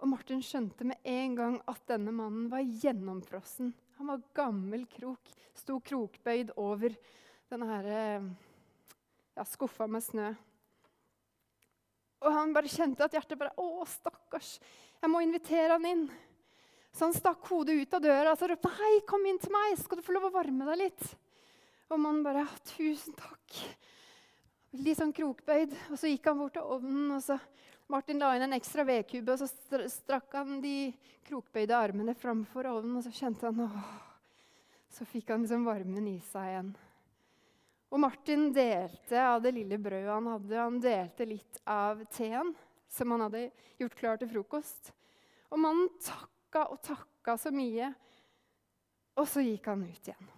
Og 0.03 0.11
Martin 0.11 0.43
skjønte 0.45 0.87
med 0.89 1.07
en 1.09 1.37
gang 1.39 1.61
at 1.71 1.85
denne 1.89 2.13
mannen 2.15 2.51
var 2.53 2.65
gjennomfrossen. 2.67 3.73
Han 3.97 4.11
var 4.11 4.27
gammel 4.37 4.85
krok, 4.91 5.31
sto 5.57 5.79
krokbøyd 5.81 6.53
over 6.61 6.93
denne 7.49 7.69
her, 7.71 7.87
eh, 7.87 8.27
ja, 9.37 9.45
skuffa 9.45 9.87
med 9.91 10.05
snø. 10.05 10.33
Og 12.25 12.33
han 12.33 12.55
bare 12.57 12.71
kjente 12.73 13.05
at 13.05 13.15
hjertet 13.15 13.39
bare 13.39 13.55
Å, 13.61 13.85
stakkars, 13.91 14.57
jeg 15.03 15.13
må 15.13 15.21
invitere 15.23 15.77
han 15.77 15.87
inn. 15.87 16.07
Så 16.97 17.05
han 17.05 17.17
stakk 17.17 17.45
hodet 17.53 17.77
ut 17.77 17.95
av 17.99 18.01
døra 18.01 18.33
og 18.33 18.47
ropte 18.49 18.73
Hei, 18.79 18.95
kom 19.09 19.27
inn 19.29 19.41
til 19.43 19.53
meg, 19.53 19.77
skal 19.77 20.01
du 20.01 20.07
få 20.07 20.17
lov 20.17 20.31
å 20.31 20.37
varme 20.39 20.65
deg 20.71 20.81
litt? 20.87 21.11
Og 21.93 22.01
mannen 22.01 22.25
bare 22.25 22.47
Tusen 22.73 23.15
takk. 23.19 23.59
Litt 24.77 24.99
sånn 24.99 25.13
krokbøyd. 25.17 25.75
Og 25.93 26.01
så 26.01 26.09
gikk 26.11 26.27
han 26.31 26.41
bort 26.41 26.57
til 26.57 26.65
ovnen, 26.65 27.13
og 27.19 27.23
så 27.25 27.37
Martin 27.93 28.19
la 28.19 28.33
inn 28.35 28.49
en 28.49 28.57
ekstra 28.57 28.83
vedkubbe, 28.83 29.37
og 29.37 29.45
så 29.45 29.79
strakk 29.93 30.33
han 30.35 30.59
de 30.65 30.91
krokbøyde 31.29 31.77
armene 31.77 32.17
framfor 32.19 32.67
ovnen. 32.73 32.97
Og 32.99 33.07
så 33.07 33.13
kjente 33.15 33.47
han 33.47 33.63
åh, 33.69 33.95
Så 34.91 35.07
fikk 35.07 35.31
han 35.31 35.45
liksom 35.45 35.69
varmen 35.69 36.09
i 36.09 36.19
seg 36.33 36.51
igjen. 36.51 36.75
Og 37.97 38.01
Martin 38.03 38.51
delte 38.53 39.23
av 39.25 39.39
det 39.41 39.55
lille 39.57 39.79
brødet 39.81 40.13
han 40.13 40.27
hadde. 40.29 40.57
Han 40.61 40.75
delte 40.85 41.25
litt 41.25 41.63
av 41.65 42.03
teen 42.13 42.51
som 42.93 43.15
han 43.15 43.25
hadde 43.25 43.47
gjort 43.81 43.97
klar 43.97 44.21
til 44.21 44.29
frokost. 44.35 44.91
Og 45.49 45.63
mannen 45.63 45.89
takka 46.05 46.67
og 46.75 46.83
takka 46.85 47.39
så 47.41 47.55
mye. 47.57 47.89
Og 49.17 49.25
så 49.33 49.41
gikk 49.47 49.71
han 49.73 49.87
ut 49.89 50.11
igjen. 50.13 50.29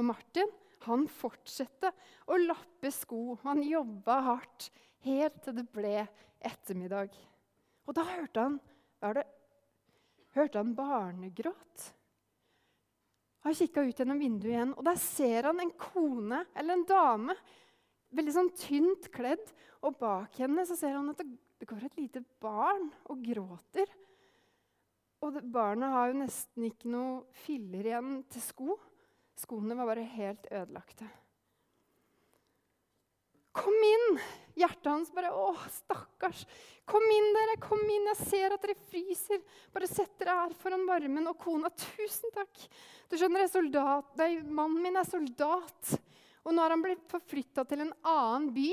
Og 0.00 0.08
Martin 0.08 0.56
han 0.86 1.04
fortsatte 1.04 1.92
å 2.24 2.40
lappe 2.40 2.88
sko. 2.96 3.36
Han 3.44 3.60
jobba 3.68 4.22
hardt 4.32 4.72
helt 5.04 5.36
til 5.44 5.60
det 5.60 5.68
ble 5.68 5.98
ettermiddag. 6.40 7.12
Og 7.84 7.98
da 8.00 8.08
hørte 8.08 8.48
han, 8.48 8.60
hørte 10.32 10.64
han 10.64 10.72
barnegråt. 10.80 11.92
Han 13.42 13.56
kikka 13.58 13.82
ut 13.82 13.98
gjennom 13.98 14.20
vinduet 14.22 14.52
igjen, 14.52 14.74
og 14.78 14.84
der 14.86 14.98
ser 15.02 15.48
han 15.50 15.60
en 15.62 15.72
kone 15.78 16.44
eller 16.54 16.76
en 16.76 16.84
dame. 16.86 17.34
Veldig 18.14 18.34
sånn 18.36 18.52
tynt 18.54 19.08
kledd. 19.14 19.42
Og 19.82 19.96
bak 19.98 20.36
henne 20.38 20.62
så 20.68 20.76
ser 20.78 20.94
han 20.94 21.10
at 21.10 21.22
det 21.22 21.66
går 21.66 21.88
et 21.88 21.98
lite 21.98 22.22
barn 22.42 22.86
og 23.10 23.24
gråter. 23.26 23.90
Og 25.22 25.34
det, 25.34 25.42
barnet 25.54 25.90
har 25.90 26.10
jo 26.10 26.20
nesten 26.20 26.68
ikke 26.68 26.90
noe 26.90 27.42
filler 27.44 27.86
igjen 27.90 28.14
til 28.30 28.42
sko. 28.42 28.78
Skoene 29.38 29.76
var 29.78 29.90
bare 29.90 30.06
helt 30.14 30.46
ødelagte. 30.50 31.08
Kom 33.54 33.74
inn! 33.86 34.22
Hjertet 34.58 34.88
hans 34.90 35.12
bare 35.14 35.30
Å, 35.32 35.50
stakkars. 35.78 36.44
Kom 36.88 37.04
inn, 37.14 37.28
dere. 37.36 37.58
Kom 37.62 37.82
inn. 37.82 38.08
Jeg 38.12 38.28
ser 38.28 38.54
at 38.56 38.64
dere 38.64 38.76
fryser. 38.90 39.42
Bare 39.72 39.88
sett 39.88 40.12
dere 40.20 40.38
her 40.42 40.56
foran 40.60 40.84
varmen. 40.88 41.28
Og 41.30 41.38
kona, 41.40 41.70
tusen 41.72 42.34
takk. 42.34 42.66
Du 43.08 43.16
skjønner, 43.16 43.44
jeg 43.44 43.50
er 43.50 43.54
soldat, 43.54 44.10
nei, 44.20 44.32
mannen 44.42 44.82
min 44.84 44.98
er 45.00 45.08
soldat. 45.08 45.94
Og 46.42 46.54
nå 46.54 46.64
har 46.64 46.74
han 46.74 46.82
blitt 46.84 47.04
forflytta 47.10 47.64
til 47.68 47.84
en 47.84 47.94
annen 48.08 48.50
by. 48.54 48.70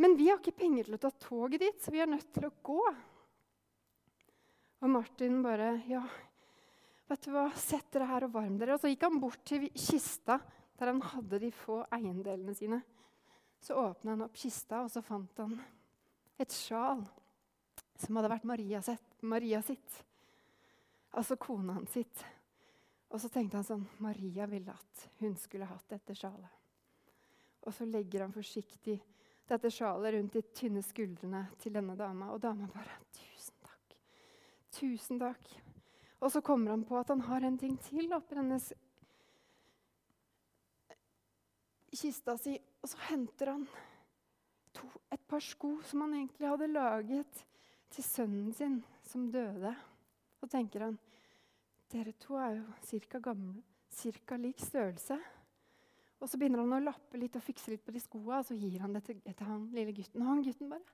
Men 0.00 0.16
vi 0.16 0.30
har 0.30 0.40
ikke 0.40 0.56
penger 0.56 0.88
til 0.88 0.96
å 0.96 1.02
ta 1.02 1.10
toget 1.22 1.60
dit, 1.60 1.80
så 1.80 1.92
vi 1.92 2.00
er 2.00 2.08
nødt 2.08 2.30
til 2.32 2.48
å 2.48 2.54
gå. 2.64 2.82
Og 4.80 4.88
Martin 4.88 5.42
bare 5.44 5.74
Ja, 5.90 6.00
vet 7.10 7.26
du 7.26 7.34
hva, 7.34 7.50
sett 7.58 7.90
dere 7.92 8.08
her 8.08 8.24
og 8.24 8.32
varm 8.38 8.56
dere. 8.60 8.78
Og 8.78 8.80
så 8.80 8.88
gikk 8.88 9.04
han 9.04 9.20
bort 9.20 9.44
til 9.48 9.68
kista 9.76 10.40
der 10.80 10.88
han 10.94 11.02
hadde 11.04 11.42
de 11.42 11.50
få 11.52 11.82
eiendelene 11.92 12.56
sine. 12.56 12.80
Så 13.60 13.74
åpna 13.74 14.10
han 14.10 14.22
opp 14.24 14.36
kista, 14.36 14.82
og 14.84 14.90
så 14.90 15.02
fant 15.04 15.38
han 15.38 15.58
et 16.40 16.52
sjal 16.52 17.02
som 18.00 18.16
hadde 18.16 18.30
vært 18.32 18.46
Maria, 18.48 18.80
Maria 19.20 19.60
sitt. 19.62 19.98
Altså 21.10 21.36
kona 21.36 21.76
hans 21.76 21.92
sitt. 21.92 22.24
Og 23.10 23.20
så 23.20 23.28
tenkte 23.28 23.58
han 23.58 23.66
sånn 23.66 23.86
Maria 24.00 24.46
ville 24.48 24.72
at 24.72 25.06
hun 25.20 25.34
skulle 25.36 25.68
hatt 25.68 25.88
dette 25.90 26.14
sjalet. 26.16 26.52
Og 27.66 27.74
så 27.76 27.84
legger 27.84 28.24
han 28.24 28.32
forsiktig 28.32 28.96
dette 29.50 29.70
sjalet 29.74 30.14
rundt 30.14 30.36
de 30.38 30.42
tynne 30.54 30.82
skuldrene 30.86 31.42
til 31.60 31.74
denne 31.74 31.96
dama. 31.98 32.30
Og 32.32 32.40
dama 32.40 32.70
bare 32.72 33.00
'Tusen 33.12 33.58
takk. 33.60 33.96
Tusen 34.70 35.18
takk.' 35.18 35.56
Og 36.20 36.32
så 36.32 36.40
kommer 36.40 36.70
han 36.70 36.84
på 36.84 36.98
at 36.98 37.08
han 37.08 37.20
har 37.20 37.44
en 37.44 37.58
ting 37.58 37.76
til 37.80 38.12
oppi 38.12 38.36
hennes 38.36 38.72
kista 41.90 42.36
si. 42.38 42.58
Og 42.80 42.88
så 42.88 43.00
henter 43.10 43.52
han 43.52 43.66
to, 44.76 44.88
et 45.12 45.22
par 45.28 45.42
sko 45.44 45.76
som 45.86 46.04
han 46.06 46.16
egentlig 46.22 46.48
hadde 46.48 46.70
laget 46.72 47.44
til 47.90 48.06
sønnen 48.06 48.52
sin 48.56 48.80
som 49.06 49.28
døde. 49.32 49.74
Så 50.40 50.48
tenker 50.48 50.86
han 50.86 50.98
dere 51.90 52.14
to 52.22 52.38
er 52.38 52.60
jo 52.60 52.64
cirka 53.90 54.38
lik 54.38 54.62
størrelse. 54.62 55.18
Og 56.20 56.28
så 56.28 56.38
begynner 56.38 56.62
han 56.62 56.76
å 56.76 56.84
lappe 56.84 57.18
litt 57.18 57.36
og 57.38 57.44
fikse 57.44 57.72
litt 57.72 57.82
på 57.84 57.94
de 57.94 58.00
skoa, 58.02 58.40
og 58.40 58.46
så 58.46 58.56
gir 58.56 58.82
han 58.84 58.94
det 58.94 59.02
til, 59.08 59.20
til 59.24 59.48
han 59.48 59.66
lille 59.74 59.94
gutten. 59.96 60.22
Og 60.22 60.32
han 60.34 60.42
gutten 60.44 60.72
bare 60.72 60.84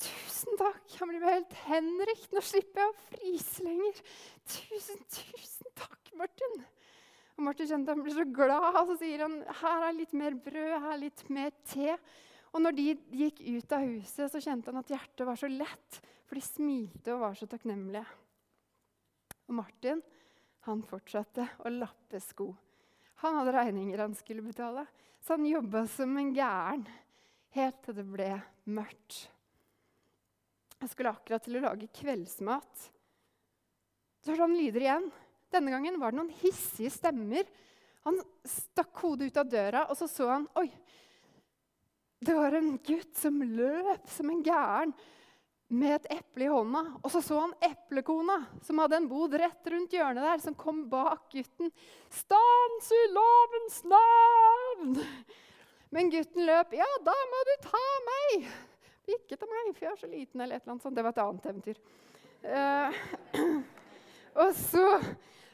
Tusen 0.00 0.56
takk! 0.56 0.84
Han 0.96 1.10
blir 1.10 1.24
helt 1.26 1.56
henrykt. 1.66 2.30
Nå 2.32 2.40
slipper 2.44 2.80
jeg 2.80 2.92
å 2.92 3.00
fryse 3.10 3.64
lenger. 3.66 3.98
Tusen, 4.48 5.02
tusen 5.12 5.74
takk, 5.76 6.12
Martin. 6.16 6.62
Og 7.40 7.46
Martin 7.46 7.70
kjente 7.70 7.94
han 7.94 8.02
ble 8.04 8.12
så 8.12 8.26
glad, 8.28 8.74
og 8.76 8.90
så 8.90 8.98
sier 9.00 9.22
han 9.24 9.38
her 9.62 9.86
er 9.86 9.94
litt 9.96 10.10
mer 10.12 10.34
brød, 10.36 10.74
her 10.74 10.90
er 10.92 10.98
litt 11.00 11.22
mer 11.32 11.54
te. 11.64 11.94
Og 12.52 12.60
når 12.60 12.74
de 12.76 12.84
gikk 13.16 13.38
ut 13.40 13.72
av 13.72 13.86
huset, 13.86 14.26
så 14.28 14.42
kjente 14.44 14.68
han 14.68 14.80
at 14.82 14.92
hjertet 14.92 15.24
var 15.24 15.38
så 15.40 15.48
lett, 15.48 16.00
for 16.28 16.36
de 16.36 16.42
smilte 16.44 17.14
og 17.14 17.22
var 17.22 17.38
så 17.38 17.48
takknemlige. 17.48 18.04
Og 19.48 19.56
Martin 19.56 20.02
han 20.68 20.82
fortsatte 20.84 21.46
å 21.64 21.72
lappe 21.72 22.20
sko. 22.20 22.50
Han 23.24 23.40
hadde 23.40 23.56
regninger 23.56 24.04
han 24.04 24.18
skulle 24.18 24.44
betale, 24.44 24.84
så 25.24 25.38
han 25.38 25.48
jobba 25.48 25.86
som 25.88 26.12
en 26.20 26.34
gæren 26.36 26.84
helt 27.56 27.80
til 27.86 27.96
det 28.02 28.04
ble 28.04 28.28
mørkt. 28.68 29.22
Jeg 30.76 30.92
skulle 30.92 31.16
akkurat 31.16 31.48
til 31.48 31.56
å 31.56 31.64
lage 31.64 31.88
kveldsmat. 32.02 32.86
Så 34.20 34.34
hørte 34.34 34.44
han 34.44 34.60
lyder 34.60 34.84
igjen. 34.84 35.10
Denne 35.50 35.72
gangen 35.74 35.98
var 36.00 36.12
det 36.12 36.20
noen 36.20 36.34
hissige 36.42 36.92
stemmer. 36.94 37.48
Han 38.06 38.20
stakk 38.46 39.02
hodet 39.02 39.30
ut 39.30 39.40
av 39.42 39.48
døra, 39.50 39.86
og 39.90 39.98
så 39.98 40.08
så 40.10 40.30
han 40.30 40.48
Oi! 40.60 40.68
Det 42.20 42.34
var 42.36 42.52
en 42.52 42.74
gutt 42.84 43.16
som 43.16 43.38
løp 43.40 44.08
som 44.12 44.28
en 44.28 44.42
gæren 44.44 44.90
med 45.70 45.94
et 45.94 46.08
eple 46.18 46.44
i 46.44 46.50
hånda. 46.50 46.82
Og 47.00 47.12
så 47.14 47.22
så 47.24 47.38
han 47.40 47.54
eplekona, 47.64 48.36
som 48.66 48.80
hadde 48.82 48.98
en 48.98 49.08
bod 49.08 49.36
rett 49.40 49.70
rundt 49.72 49.94
hjørnet 49.94 50.26
der, 50.26 50.42
som 50.42 50.56
kom 50.58 50.82
bak 50.90 51.30
gutten. 51.32 51.70
'Stans 52.10 52.90
i 52.92 53.02
lovens 53.14 53.78
navn!' 53.94 54.98
Men 55.90 56.10
gutten 56.10 56.46
løp. 56.46 56.74
'Ja, 56.76 56.90
da 57.06 57.16
må 57.32 57.40
du 57.48 57.54
ta 57.64 57.86
meg!' 58.10 58.50
'Ikke 59.08 59.38
ta 59.38 59.46
meg, 59.46 59.72
for 59.74 59.86
jeg 59.86 59.92
er 59.92 60.02
så 60.02 60.10
liten.' 60.10 60.40
eller 60.40 60.56
et 60.56 60.62
eller 60.62 60.72
annet 60.74 60.82
sånt. 60.82 60.96
Det 60.96 61.04
var 61.06 61.16
et 61.16 61.24
annet 61.24 61.46
eventyr. 61.46 61.78
Uh, 62.44 63.62
og 64.44 64.54
så 64.54 64.86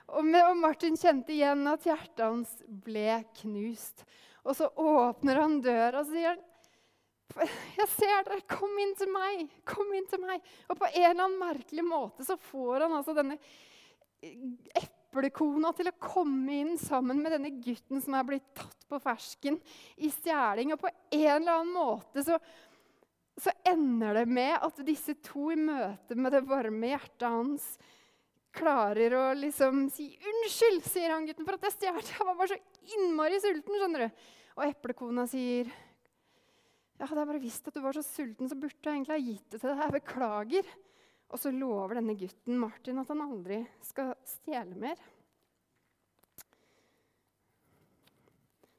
og, 0.06 0.26
Martin 0.58 0.96
kjente 0.98 1.34
igjen 1.34 1.66
at 1.70 1.86
hjertet 1.86 2.22
hans 2.22 2.52
ble 2.66 3.22
knust. 3.40 4.04
Og 4.46 4.54
så 4.54 4.68
åpner 4.70 5.42
han 5.42 5.58
døra 5.64 6.04
og 6.04 6.10
sier 6.10 6.38
jeg 7.36 7.88
ser 7.90 8.22
dere, 8.24 8.38
kom 8.48 8.72
inn 8.80 8.94
til 8.96 9.10
meg! 9.12 9.48
Kom 9.68 9.90
inn 9.92 10.06
til 10.08 10.22
meg! 10.22 10.44
Og 10.70 10.78
på 10.78 10.86
en 10.88 11.08
eller 11.10 11.24
annen 11.26 11.40
merkelig 11.40 11.84
måte 11.84 12.24
så 12.24 12.38
får 12.40 12.86
han 12.86 12.94
altså 12.96 13.12
denne 13.16 13.36
eplekona 14.22 15.72
til 15.76 15.90
å 15.90 15.98
komme 16.00 16.60
inn 16.62 16.76
sammen 16.80 17.20
med 17.20 17.34
denne 17.34 17.50
gutten 17.60 18.00
som 18.04 18.16
er 18.16 18.28
blitt 18.28 18.46
tatt 18.56 18.86
på 18.88 19.00
fersken 19.02 19.58
i 19.98 20.10
stjeling. 20.14 20.72
Og 20.72 20.80
på 20.80 20.92
en 20.92 21.26
eller 21.34 21.58
annen 21.58 21.74
måte 21.74 22.24
så, 22.24 22.38
så 23.36 23.52
ender 23.68 24.22
det 24.22 24.26
med 24.30 24.56
at 24.56 24.80
disse 24.86 25.18
to 25.26 25.50
i 25.52 25.60
møte 25.60 26.16
med 26.16 26.32
det 26.32 26.46
varme 26.48 26.94
hjertet 26.94 27.28
hans 27.28 27.68
klarer 28.56 29.14
å 29.16 29.24
liksom 29.36 29.86
si 29.92 30.08
'Unnskyld', 30.16 30.86
sier 30.88 31.12
han 31.12 31.26
gutten, 31.28 31.44
for 31.46 31.58
at 31.58 31.66
jeg 31.68 31.76
stjal. 31.76 32.00
Jeg 32.00 32.26
var 32.26 32.38
bare 32.38 32.54
så 32.54 32.60
innmari 32.96 33.40
sulten. 33.40 33.76
skjønner 33.76 34.06
du. 34.06 34.24
Og 34.56 34.64
eplekona 34.70 35.26
sier 35.28 35.70
ja, 36.96 37.04
hadde 37.04 37.20
jeg 37.20 37.28
bare 37.28 37.42
visst 37.42 37.66
at 37.68 37.76
du 37.76 37.82
var 37.84 37.92
så 37.92 38.02
sulten, 38.02 38.48
så 38.48 38.56
burde 38.56 38.80
jeg 38.80 38.94
egentlig 38.94 39.12
ha 39.12 39.20
gitt 39.20 39.50
det 39.52 39.60
til 39.60 39.68
deg. 39.68 39.82
Jeg 39.84 39.96
beklager. 39.98 40.70
Og 41.26 41.40
så 41.42 41.50
lover 41.50 41.98
denne 41.98 42.14
gutten 42.16 42.58
Martin 42.62 43.02
at 43.02 43.10
han 43.10 43.24
aldri 43.24 43.58
skal 43.84 44.14
stjele 44.24 44.78
mer. 44.78 45.00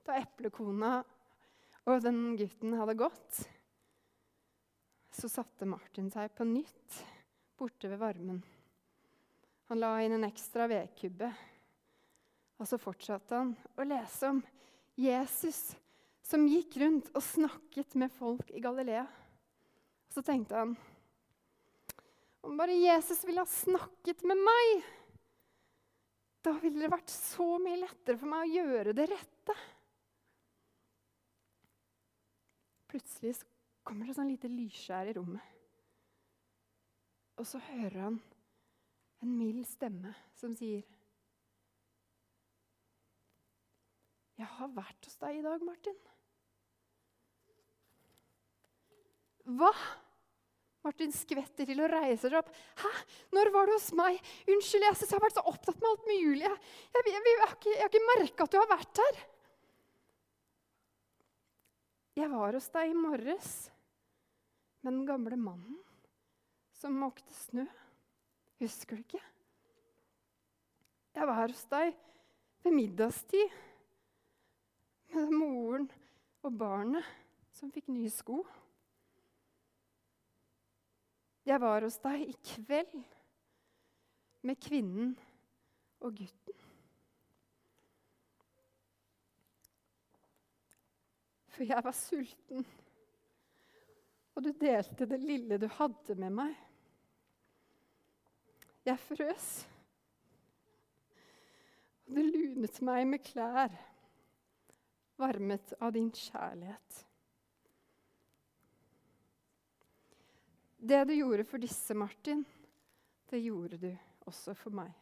Da 0.08 0.16
eplekona 0.22 0.94
og 1.88 2.04
den 2.04 2.38
gutten 2.40 2.74
hadde 2.80 2.96
gått, 3.00 3.42
så 5.12 5.30
satte 5.32 5.68
Martin 5.68 6.10
seg 6.14 6.32
på 6.36 6.48
nytt 6.48 7.02
borte 7.60 7.92
ved 7.92 8.00
varmen. 8.00 8.42
Han 9.68 9.82
la 9.84 9.98
inn 10.04 10.16
en 10.16 10.28
ekstra 10.28 10.68
vedkubbe, 10.72 11.28
og 12.58 12.70
så 12.70 12.80
fortsatte 12.80 13.36
han 13.36 13.52
å 13.76 13.86
lese 13.86 14.32
om 14.32 14.40
Jesus 14.98 15.76
som 16.24 16.48
gikk 16.48 16.80
rundt 16.82 17.10
og 17.14 17.24
snakket 17.24 17.96
med 18.00 18.12
folk 18.16 18.50
i 18.56 18.64
Galilea. 18.64 19.04
Og 20.08 20.16
så 20.16 20.24
tenkte 20.26 20.56
han 20.56 20.78
om 22.48 22.56
bare 22.56 22.78
Jesus 22.80 23.26
ville 23.28 23.44
ha 23.44 23.50
snakket 23.50 24.24
med 24.24 24.40
meg, 24.40 24.86
da 26.48 26.54
ville 26.62 26.80
det 26.80 26.94
vært 26.94 27.12
så 27.12 27.58
mye 27.60 27.82
lettere 27.82 28.20
for 28.22 28.32
meg 28.32 28.46
å 28.46 28.54
gjøre 28.62 28.94
det 28.96 29.10
rette. 29.12 29.56
Plutselig 32.88 33.36
kommer 33.84 34.08
det 34.08 34.16
sånn 34.16 34.32
lite 34.32 34.52
lysskjær 34.52 35.12
i 35.12 35.16
rommet. 35.18 35.44
Og 37.38 37.46
så 37.46 37.60
hører 37.68 38.00
han 38.06 38.22
en 39.26 39.38
mild 39.38 39.66
stemme 39.70 40.14
som 40.38 40.56
sier 40.58 40.86
Jeg 44.38 44.50
har 44.60 44.70
vært 44.70 45.08
hos 45.08 45.18
deg 45.18 45.40
i 45.40 45.42
dag, 45.42 45.64
Martin. 45.66 45.96
Hva? 49.58 49.72
Martin 50.86 51.10
skvetter 51.12 51.66
til 51.66 51.82
og 51.82 51.90
reiser 51.90 52.30
seg 52.30 52.38
opp. 52.38 52.52
'Hæ? 52.54 52.92
Når 53.34 53.50
var 53.56 53.66
du 53.66 53.74
hos 53.74 53.90
meg?' 53.98 54.22
'Unnskyld, 54.46 54.86
jeg, 54.86 55.00
jeg 55.02 55.16
har 55.16 55.24
vært 55.26 55.40
så 55.40 55.46
opptatt 55.50 55.82
med 55.82 55.90
alt 55.90 56.06
mulig.' 56.06 56.44
'Jeg, 56.46 56.60
jeg, 56.94 57.08
jeg, 57.16 57.24
jeg 57.26 57.42
har 57.42 57.56
ikke, 57.58 57.74
ikke 57.88 58.04
merka 58.12 58.46
at 58.46 58.54
du 58.54 58.60
har 58.62 58.70
vært 58.70 59.02
her.' 59.04 59.20
'Jeg 62.22 62.32
var 62.38 62.54
hos 62.60 62.70
deg 62.78 62.94
i 62.94 63.02
morges 63.02 63.52
med 64.86 64.94
den 64.94 65.06
gamle 65.10 65.42
mannen 65.42 65.82
som 66.78 66.94
måkte 66.94 67.34
snø.' 67.34 67.87
Husker 68.60 68.96
du 68.96 69.02
ikke? 69.02 69.22
'Jeg 71.18 71.28
var 71.28 71.48
hos 71.48 71.64
deg 71.66 71.96
ved 72.64 72.74
middagstid 72.74 73.54
med 75.14 75.32
moren 75.34 75.88
og 76.46 76.58
barnet 76.58 77.06
som 77.58 77.72
fikk 77.74 77.90
nye 77.90 78.10
sko.' 78.10 78.44
Jeg 81.48 81.62
var 81.64 81.82
hos 81.82 81.98
deg 82.04 82.26
i 82.28 82.36
kveld 82.44 82.98
med 84.44 84.60
kvinnen 84.60 85.14
og 86.04 86.18
gutten. 86.18 86.66
For 91.56 91.66
jeg 91.66 91.84
var 91.84 91.96
sulten, 91.96 92.68
og 94.36 94.44
du 94.44 94.52
delte 94.52 95.08
det 95.10 95.22
lille 95.24 95.58
du 95.58 95.70
hadde 95.80 96.20
med 96.20 96.36
meg. 96.44 96.67
Jeg 98.88 99.00
frøs, 99.04 99.48
og 102.08 102.16
du 102.16 102.22
lunet 102.24 102.78
meg 102.88 103.02
med 103.10 103.20
klær, 103.20 103.74
varmet 105.20 105.74
av 105.84 105.92
din 105.92 106.08
kjærlighet. 106.16 107.02
Det 110.78 111.02
du 111.10 111.12
gjorde 111.18 111.44
for 111.50 111.60
disse, 111.60 111.98
Martin, 112.00 112.46
det 113.28 113.44
gjorde 113.44 113.82
du 113.82 113.90
også 114.30 114.56
for 114.56 114.80
meg. 114.80 114.96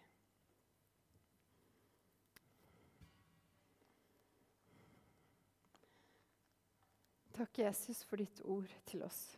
Takk, 7.38 7.58
Jesus, 7.60 8.02
for 8.08 8.18
ditt 8.18 8.42
ord 8.48 8.72
til 8.90 9.06
oss. 9.06 9.36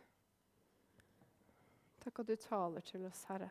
Takk 2.00 2.22
at 2.22 2.28
du 2.30 2.36
taler 2.40 2.86
til 2.86 3.04
oss, 3.04 3.26
Herre. 3.28 3.50